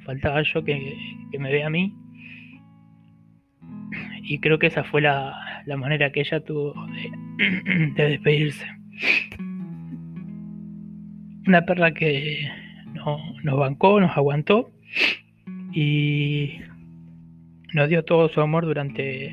faltaba 0.05 0.41
yo 0.41 0.63
que, 0.63 0.97
me 1.37 1.51
vea 1.51 1.67
a 1.67 1.69
mí. 1.69 1.93
Y 4.23 4.39
creo 4.39 4.59
que 4.59 4.67
esa 4.67 4.83
fue 4.83 5.01
la, 5.01 5.35
manera 5.77 6.11
que 6.11 6.21
ella 6.21 6.43
tuvo 6.43 6.73
de, 6.87 7.93
despedirse. 8.03 8.65
Una 11.47 11.65
perra 11.65 11.91
que 11.91 12.49
no, 12.93 13.17
nos 13.43 13.57
bancó, 13.57 13.99
nos 13.99 14.15
aguantó 14.15 14.71
y 15.73 16.59
nos 17.73 17.89
dio 17.89 18.03
todo 18.03 18.29
su 18.29 18.41
amor 18.41 18.65
durante 18.65 19.31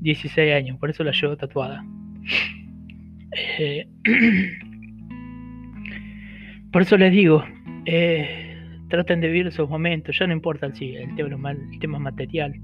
16 0.00 0.54
años, 0.54 0.78
por 0.78 0.90
eso 0.90 1.04
la 1.04 1.12
llevo 1.12 1.36
tatuada. 1.36 1.84
Eh, 3.58 3.86
por 6.72 6.82
eso 6.82 6.96
les 6.96 7.12
digo, 7.12 7.44
eh, 7.86 8.56
traten 8.88 9.20
de 9.20 9.28
vivir 9.28 9.46
esos 9.46 9.68
momentos, 9.70 10.18
ya 10.18 10.26
no 10.26 10.32
importa 10.32 10.66
el, 10.66 10.82
el, 10.82 11.14
tema, 11.16 11.52
el 11.52 11.88
material, 12.00 12.54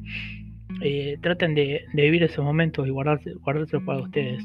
eh, 0.80 1.16
traten 1.20 1.54
de, 1.54 1.84
vivir 1.94 2.22
esos 2.24 2.44
momentos 2.44 2.86
y 2.86 2.90
guardarse, 2.90 3.32
para 3.84 4.00
ustedes. 4.00 4.44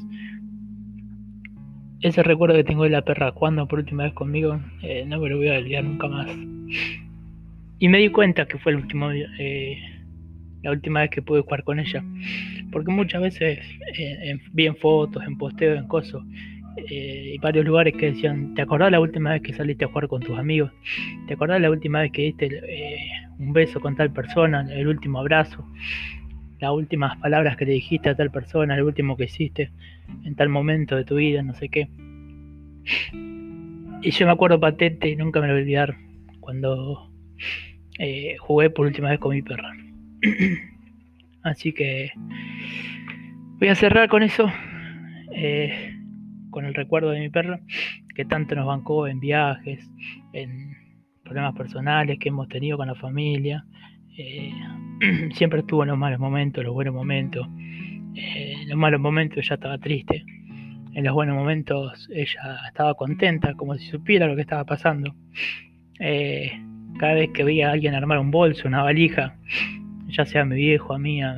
Ese 2.00 2.22
recuerdo 2.22 2.54
que 2.54 2.64
tengo 2.64 2.84
de 2.84 2.90
la 2.90 3.02
perra 3.02 3.32
jugando 3.32 3.66
por 3.66 3.80
última 3.80 4.04
vez 4.04 4.12
conmigo, 4.12 4.60
eh, 4.82 5.04
no 5.04 5.18
me 5.18 5.28
lo 5.28 5.38
voy 5.38 5.48
a 5.48 5.58
olvidar 5.58 5.82
nunca 5.82 6.06
más. 6.06 6.30
Y 7.80 7.88
me 7.88 7.98
di 7.98 8.08
cuenta 8.10 8.46
que 8.46 8.58
fue 8.58 8.72
la 8.72 8.78
última 10.70 11.00
vez 11.00 11.10
que 11.10 11.22
pude 11.22 11.42
jugar 11.42 11.64
con 11.64 11.80
ella. 11.80 12.04
Porque 12.70 12.92
muchas 12.92 13.22
veces 13.22 13.58
vi 14.52 14.66
en 14.66 14.76
fotos, 14.76 15.24
en 15.24 15.38
posteos, 15.38 15.78
en 15.78 15.88
cosas, 15.88 16.22
eh, 16.88 17.34
y 17.34 17.38
varios 17.38 17.64
lugares 17.64 17.94
que 17.94 18.12
decían, 18.12 18.54
¿te 18.54 18.62
acordás 18.62 18.90
la 18.90 19.00
última 19.00 19.32
vez 19.32 19.42
que 19.42 19.52
saliste 19.52 19.84
a 19.84 19.88
jugar 19.88 20.08
con 20.08 20.22
tus 20.22 20.38
amigos? 20.38 20.72
¿Te 21.26 21.34
acordás 21.34 21.60
la 21.60 21.70
última 21.70 22.00
vez 22.00 22.12
que 22.12 22.22
diste 22.22 22.46
eh, 22.46 23.10
un 23.38 23.52
beso 23.52 23.80
con 23.80 23.96
tal 23.96 24.12
persona, 24.12 24.66
el 24.72 24.88
último 24.88 25.18
abrazo? 25.18 25.66
Las 26.60 26.72
últimas 26.72 27.16
palabras 27.18 27.56
que 27.56 27.64
le 27.64 27.72
dijiste 27.72 28.08
a 28.08 28.16
tal 28.16 28.30
persona, 28.30 28.74
el 28.74 28.82
último 28.82 29.16
que 29.16 29.24
hiciste 29.24 29.70
en 30.24 30.34
tal 30.34 30.48
momento 30.48 30.96
de 30.96 31.04
tu 31.04 31.16
vida, 31.16 31.42
no 31.42 31.54
sé 31.54 31.68
qué. 31.68 31.88
Y 34.02 34.10
yo 34.10 34.26
me 34.26 34.32
acuerdo 34.32 34.60
patente 34.60 35.08
y 35.08 35.16
nunca 35.16 35.40
me 35.40 35.48
lo 35.48 35.54
voy 35.54 35.60
a 35.60 35.62
olvidar 35.62 35.96
cuando 36.40 37.10
eh, 37.98 38.36
jugué 38.38 38.70
por 38.70 38.86
última 38.86 39.10
vez 39.10 39.18
con 39.18 39.34
mi 39.34 39.42
perra. 39.42 39.72
Así 41.42 41.72
que 41.72 42.10
voy 43.58 43.68
a 43.68 43.74
cerrar 43.74 44.08
con 44.08 44.22
eso. 44.22 44.50
Con 46.58 46.64
el 46.64 46.74
recuerdo 46.74 47.10
de 47.10 47.20
mi 47.20 47.28
perro, 47.28 47.60
que 48.16 48.24
tanto 48.24 48.56
nos 48.56 48.66
bancó 48.66 49.06
en 49.06 49.20
viajes, 49.20 49.88
en 50.32 50.76
problemas 51.22 51.54
personales 51.54 52.18
que 52.18 52.30
hemos 52.30 52.48
tenido 52.48 52.76
con 52.76 52.88
la 52.88 52.96
familia. 52.96 53.64
Eh, 54.18 54.52
siempre 55.34 55.60
estuvo 55.60 55.84
en 55.84 55.90
los 55.90 55.98
malos 55.98 56.18
momentos, 56.18 56.64
los 56.64 56.74
buenos 56.74 56.92
momentos. 56.92 57.46
Eh, 58.16 58.54
en 58.62 58.70
los 58.70 58.76
malos 58.76 59.00
momentos 59.00 59.38
ella 59.38 59.54
estaba 59.54 59.78
triste. 59.78 60.24
En 60.94 61.04
los 61.04 61.14
buenos 61.14 61.36
momentos 61.36 62.08
ella 62.12 62.56
estaba 62.66 62.94
contenta, 62.94 63.54
como 63.54 63.76
si 63.76 63.86
supiera 63.86 64.26
lo 64.26 64.34
que 64.34 64.42
estaba 64.42 64.64
pasando. 64.64 65.14
Eh, 66.00 66.60
cada 66.98 67.14
vez 67.14 67.30
que 67.32 67.44
veía 67.44 67.68
a 67.68 67.72
alguien 67.74 67.94
armar 67.94 68.18
un 68.18 68.32
bolso, 68.32 68.66
una 68.66 68.82
valija, 68.82 69.36
ya 70.08 70.24
sea 70.24 70.42
a 70.42 70.44
mi 70.44 70.56
viejo, 70.56 70.92
a 70.92 70.98
mí, 70.98 71.22
a, 71.22 71.36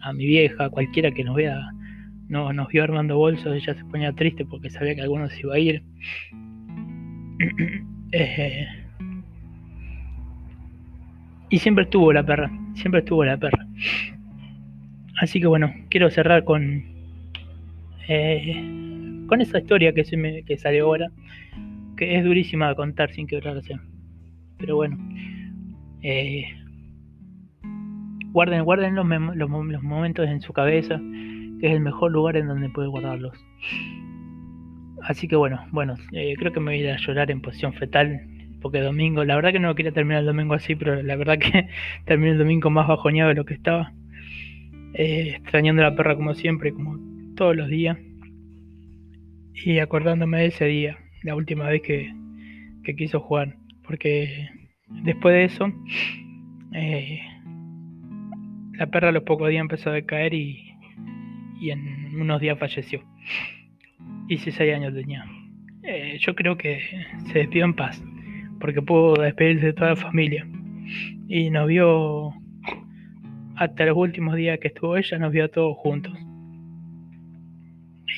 a 0.00 0.12
mi 0.12 0.26
vieja, 0.26 0.68
cualquiera 0.68 1.12
que 1.12 1.22
nos 1.22 1.36
vea 1.36 1.70
no, 2.28 2.52
nos 2.52 2.68
vio 2.68 2.82
armando 2.82 3.16
bolsos, 3.16 3.54
ella 3.54 3.74
se 3.74 3.84
ponía 3.84 4.12
triste 4.12 4.44
porque 4.44 4.70
sabía 4.70 4.94
que 4.94 5.02
algunos 5.02 5.32
se 5.32 5.40
iba 5.40 5.54
a 5.54 5.58
ir. 5.58 5.82
Eh, 8.12 8.64
y 11.50 11.58
siempre 11.58 11.82
estuvo 11.84 12.12
la 12.12 12.24
perra, 12.24 12.48
siempre 12.74 13.00
estuvo 13.00 13.24
la 13.24 13.36
perra. 13.36 13.66
Así 15.20 15.40
que 15.40 15.48
bueno, 15.48 15.74
quiero 15.90 16.08
cerrar 16.08 16.44
con 16.44 16.84
eh, 18.08 19.24
con 19.26 19.40
esa 19.40 19.58
historia 19.58 19.92
que, 19.92 20.04
se 20.04 20.44
que 20.46 20.56
sale 20.56 20.80
ahora, 20.80 21.10
que 21.96 22.16
es 22.16 22.24
durísima 22.24 22.68
de 22.68 22.76
contar 22.76 23.12
sin 23.12 23.26
quebrarse. 23.26 23.76
Pero 24.58 24.76
bueno, 24.76 24.96
eh, 26.02 26.46
guarden, 28.32 28.64
guarden 28.64 28.94
los, 28.94 29.06
los, 29.36 29.50
momentos 29.82 30.28
en 30.28 30.40
su 30.40 30.52
cabeza, 30.52 31.00
que 31.60 31.66
es 31.66 31.72
el 31.72 31.80
mejor 31.80 32.12
lugar 32.12 32.36
en 32.36 32.48
donde 32.48 32.68
puede 32.68 32.88
guardarlos. 32.88 33.36
Así 35.02 35.28
que 35.28 35.36
bueno, 35.36 35.64
bueno, 35.70 35.94
eh, 36.12 36.34
creo 36.38 36.52
que 36.52 36.60
me 36.60 36.72
voy 36.72 36.80
a 36.80 36.84
ir 36.84 36.90
a 36.90 36.96
llorar 36.96 37.30
en 37.30 37.40
posición 37.40 37.72
fetal, 37.74 38.20
porque 38.60 38.80
domingo, 38.80 39.24
la 39.24 39.36
verdad 39.36 39.52
que 39.52 39.60
no 39.60 39.74
quería 39.74 39.92
terminar 39.92 40.20
el 40.20 40.26
domingo 40.26 40.54
así, 40.54 40.74
pero 40.74 41.02
la 41.02 41.16
verdad 41.16 41.38
que 41.38 41.68
terminé 42.04 42.32
el 42.32 42.38
domingo 42.38 42.70
más 42.70 42.88
bajoneado 42.88 43.28
de 43.28 43.36
lo 43.36 43.44
que 43.44 43.54
estaba. 43.54 43.92
Eh, 44.94 45.36
extrañando 45.36 45.82
a 45.82 45.90
la 45.90 45.96
perra 45.96 46.16
como 46.16 46.34
siempre, 46.34 46.72
como 46.72 46.98
todos 47.36 47.54
los 47.54 47.68
días. 47.68 47.98
Y 49.54 49.78
acordándome 49.78 50.38
de 50.38 50.46
ese 50.46 50.64
día, 50.66 50.98
la 51.22 51.34
última 51.34 51.68
vez 51.68 51.82
que, 51.82 52.12
que 52.82 52.96
quiso 52.96 53.20
jugar. 53.20 53.56
Porque 53.86 54.48
después 54.88 55.34
de 55.34 55.44
eso, 55.44 55.72
eh, 56.72 57.20
la 58.72 58.86
perra 58.86 59.10
a 59.10 59.12
los 59.12 59.22
pocos 59.22 59.48
días 59.48 59.60
empezó 59.60 59.90
a 59.90 59.94
decaer 59.94 60.34
y, 60.34 60.65
y 61.60 61.70
en 61.70 62.20
unos 62.20 62.40
días 62.40 62.58
falleció. 62.58 63.02
Y 64.28 64.36
16 64.36 64.74
años 64.74 64.94
tenía. 64.94 65.24
Eh, 65.82 66.18
yo 66.20 66.34
creo 66.34 66.56
que 66.56 66.80
se 67.26 67.38
despidió 67.38 67.64
en 67.64 67.74
paz, 67.74 68.02
porque 68.60 68.82
pudo 68.82 69.14
despedirse 69.22 69.66
de 69.66 69.72
toda 69.72 69.90
la 69.90 69.96
familia. 69.96 70.46
Y 71.28 71.50
nos 71.50 71.68
vio 71.68 72.32
hasta 73.56 73.86
los 73.86 73.96
últimos 73.96 74.36
días 74.36 74.58
que 74.60 74.68
estuvo 74.68 74.96
ella, 74.96 75.18
nos 75.18 75.32
vio 75.32 75.44
a 75.44 75.48
todos 75.48 75.76
juntos. 75.78 76.12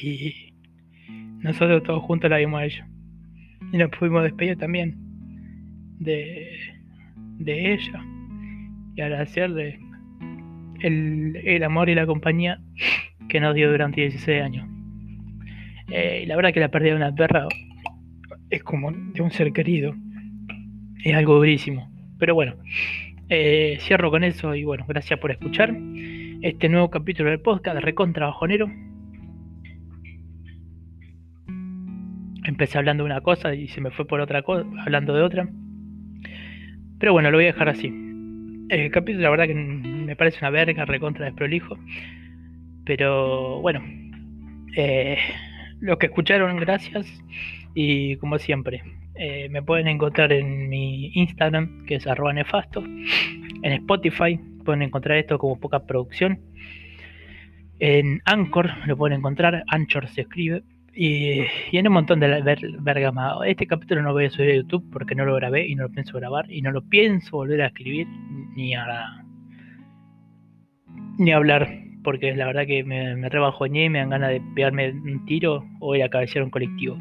Y 0.02 0.52
nosotros 1.40 1.82
todos 1.82 2.02
juntos 2.02 2.30
la 2.30 2.38
vimos 2.38 2.60
a 2.60 2.64
ella. 2.64 2.88
Y 3.72 3.76
nos 3.76 3.90
fuimos 3.92 4.22
despedir 4.22 4.56
también 4.56 4.96
de, 5.98 6.48
de 7.38 7.74
ella. 7.74 8.04
Y 8.94 9.00
agradecerle 9.00 9.78
el, 10.80 11.36
el 11.44 11.62
amor 11.62 11.88
y 11.88 11.94
la 11.94 12.06
compañía 12.06 12.60
que 13.28 13.40
nos 13.40 13.54
dio 13.54 13.70
durante 13.70 14.00
16 14.00 14.42
años. 14.42 14.66
Eh, 15.90 16.24
la 16.26 16.36
verdad 16.36 16.52
que 16.52 16.60
la 16.60 16.70
pérdida 16.70 16.90
de 16.90 16.96
una 16.96 17.14
perra 17.14 17.46
es 18.50 18.62
como 18.62 18.90
de 18.90 19.22
un 19.22 19.30
ser 19.30 19.52
querido. 19.52 19.94
Es 21.04 21.14
algo 21.14 21.36
durísimo. 21.36 21.90
Pero 22.18 22.34
bueno, 22.34 22.54
eh, 23.28 23.78
cierro 23.80 24.10
con 24.10 24.24
eso 24.24 24.54
y 24.54 24.64
bueno, 24.64 24.84
gracias 24.88 25.18
por 25.18 25.30
escuchar 25.30 25.74
este 26.42 26.68
nuevo 26.68 26.90
capítulo 26.90 27.30
del 27.30 27.40
podcast 27.40 27.80
Recontra 27.80 28.26
Bajonero. 28.26 28.70
Empecé 32.44 32.78
hablando 32.78 33.04
de 33.04 33.10
una 33.10 33.20
cosa 33.20 33.54
y 33.54 33.68
se 33.68 33.80
me 33.80 33.90
fue 33.90 34.06
por 34.06 34.20
otra 34.20 34.42
cosa, 34.42 34.66
hablando 34.80 35.14
de 35.14 35.22
otra. 35.22 35.48
Pero 36.98 37.12
bueno, 37.12 37.30
lo 37.30 37.36
voy 37.36 37.44
a 37.44 37.52
dejar 37.52 37.68
así. 37.68 37.86
El 38.70 38.90
capítulo, 38.90 39.24
la 39.24 39.30
verdad 39.30 39.46
que 39.46 39.54
me 39.54 40.16
parece 40.16 40.38
una 40.40 40.50
verga, 40.50 40.84
recontra 40.84 41.26
desprolijo. 41.26 41.78
Pero 42.88 43.60
bueno, 43.60 43.82
eh, 44.74 45.18
los 45.78 45.98
que 45.98 46.06
escucharon, 46.06 46.56
gracias. 46.56 47.06
Y 47.74 48.16
como 48.16 48.38
siempre, 48.38 48.82
eh, 49.14 49.50
me 49.50 49.62
pueden 49.62 49.88
encontrar 49.88 50.32
en 50.32 50.70
mi 50.70 51.10
Instagram, 51.12 51.84
que 51.84 51.96
es 51.96 52.06
arroba 52.06 52.32
nefasto. 52.32 52.82
En 52.82 53.72
Spotify 53.72 54.40
pueden 54.64 54.80
encontrar 54.80 55.18
esto 55.18 55.38
como 55.38 55.60
poca 55.60 55.80
producción. 55.80 56.40
En 57.78 58.22
Anchor 58.24 58.70
lo 58.86 58.96
pueden 58.96 59.18
encontrar, 59.18 59.64
Anchor 59.68 60.08
se 60.08 60.22
escribe. 60.22 60.62
Y, 60.94 61.42
en 61.70 61.88
un 61.88 61.92
montón 61.92 62.20
de 62.20 62.40
verga 62.80 63.12
más. 63.12 63.36
Este 63.44 63.66
capítulo 63.66 64.00
no 64.00 64.14
voy 64.14 64.24
a 64.24 64.30
subir 64.30 64.50
a 64.52 64.54
YouTube 64.54 64.88
porque 64.90 65.14
no 65.14 65.26
lo 65.26 65.34
grabé 65.34 65.68
y 65.68 65.74
no 65.74 65.82
lo 65.82 65.90
pienso 65.90 66.16
grabar. 66.16 66.50
Y 66.50 66.62
no 66.62 66.70
lo 66.70 66.80
pienso 66.88 67.36
volver 67.36 67.60
a 67.60 67.66
escribir 67.66 68.06
ni 68.56 68.72
a 68.72 69.24
ni 71.18 71.32
a 71.32 71.36
hablar. 71.36 71.87
Porque 72.08 72.34
la 72.34 72.46
verdad 72.46 72.66
que 72.66 72.82
me, 72.84 73.16
me 73.16 73.28
rebajoñé 73.28 73.84
y 73.84 73.88
me 73.90 73.98
dan 73.98 74.08
ganas 74.08 74.30
de 74.30 74.40
pegarme 74.54 74.92
un 74.92 75.26
tiro 75.26 75.62
o 75.78 75.94
ir 75.94 76.02
a 76.02 76.08
cabecear 76.08 76.42
un 76.42 76.48
colectivo. 76.48 76.96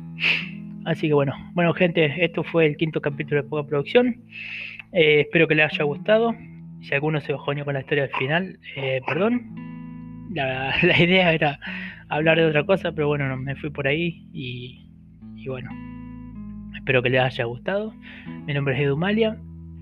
Así 0.84 1.08
que 1.08 1.14
bueno, 1.14 1.34
bueno 1.54 1.74
gente, 1.74 2.26
esto 2.26 2.44
fue 2.44 2.66
el 2.66 2.76
quinto 2.76 3.00
capítulo 3.00 3.42
de 3.42 3.48
Poca 3.48 3.66
Producción. 3.66 4.22
Eh, 4.92 5.22
espero 5.22 5.48
que 5.48 5.56
les 5.56 5.72
haya 5.72 5.86
gustado. 5.86 6.36
Si 6.82 6.94
alguno 6.94 7.22
se 7.22 7.32
bajoñó 7.32 7.64
con 7.64 7.76
la 7.76 7.80
historia 7.80 8.04
del 8.04 8.16
final, 8.18 8.60
eh, 8.76 9.00
perdón. 9.08 9.46
La, 10.34 10.76
idea 11.00 11.34
era 11.34 11.58
hablar 12.10 12.38
de 12.38 12.44
otra 12.44 12.66
cosa, 12.66 12.92
pero 12.92 13.08
bueno, 13.08 13.38
me 13.38 13.56
fui 13.56 13.70
por 13.70 13.88
ahí 13.88 14.28
y, 14.34 14.90
y 15.38 15.48
bueno, 15.48 15.70
espero 16.76 17.02
que 17.02 17.12
les 17.12 17.22
haya 17.22 17.46
gustado. 17.46 17.94
Mi 18.46 18.54
nombre 18.54 18.76
es 18.76 18.82
Edu 18.82 18.98
Malia 18.98 19.38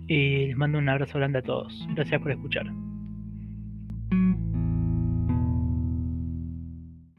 y 0.07 0.45
les 0.45 0.55
mando 0.55 0.77
un 0.77 0.87
abrazo 0.87 1.17
grande 1.17 1.39
a 1.39 1.41
todos. 1.41 1.87
Gracias 1.95 2.21
por 2.21 2.29
escuchar. 2.29 2.67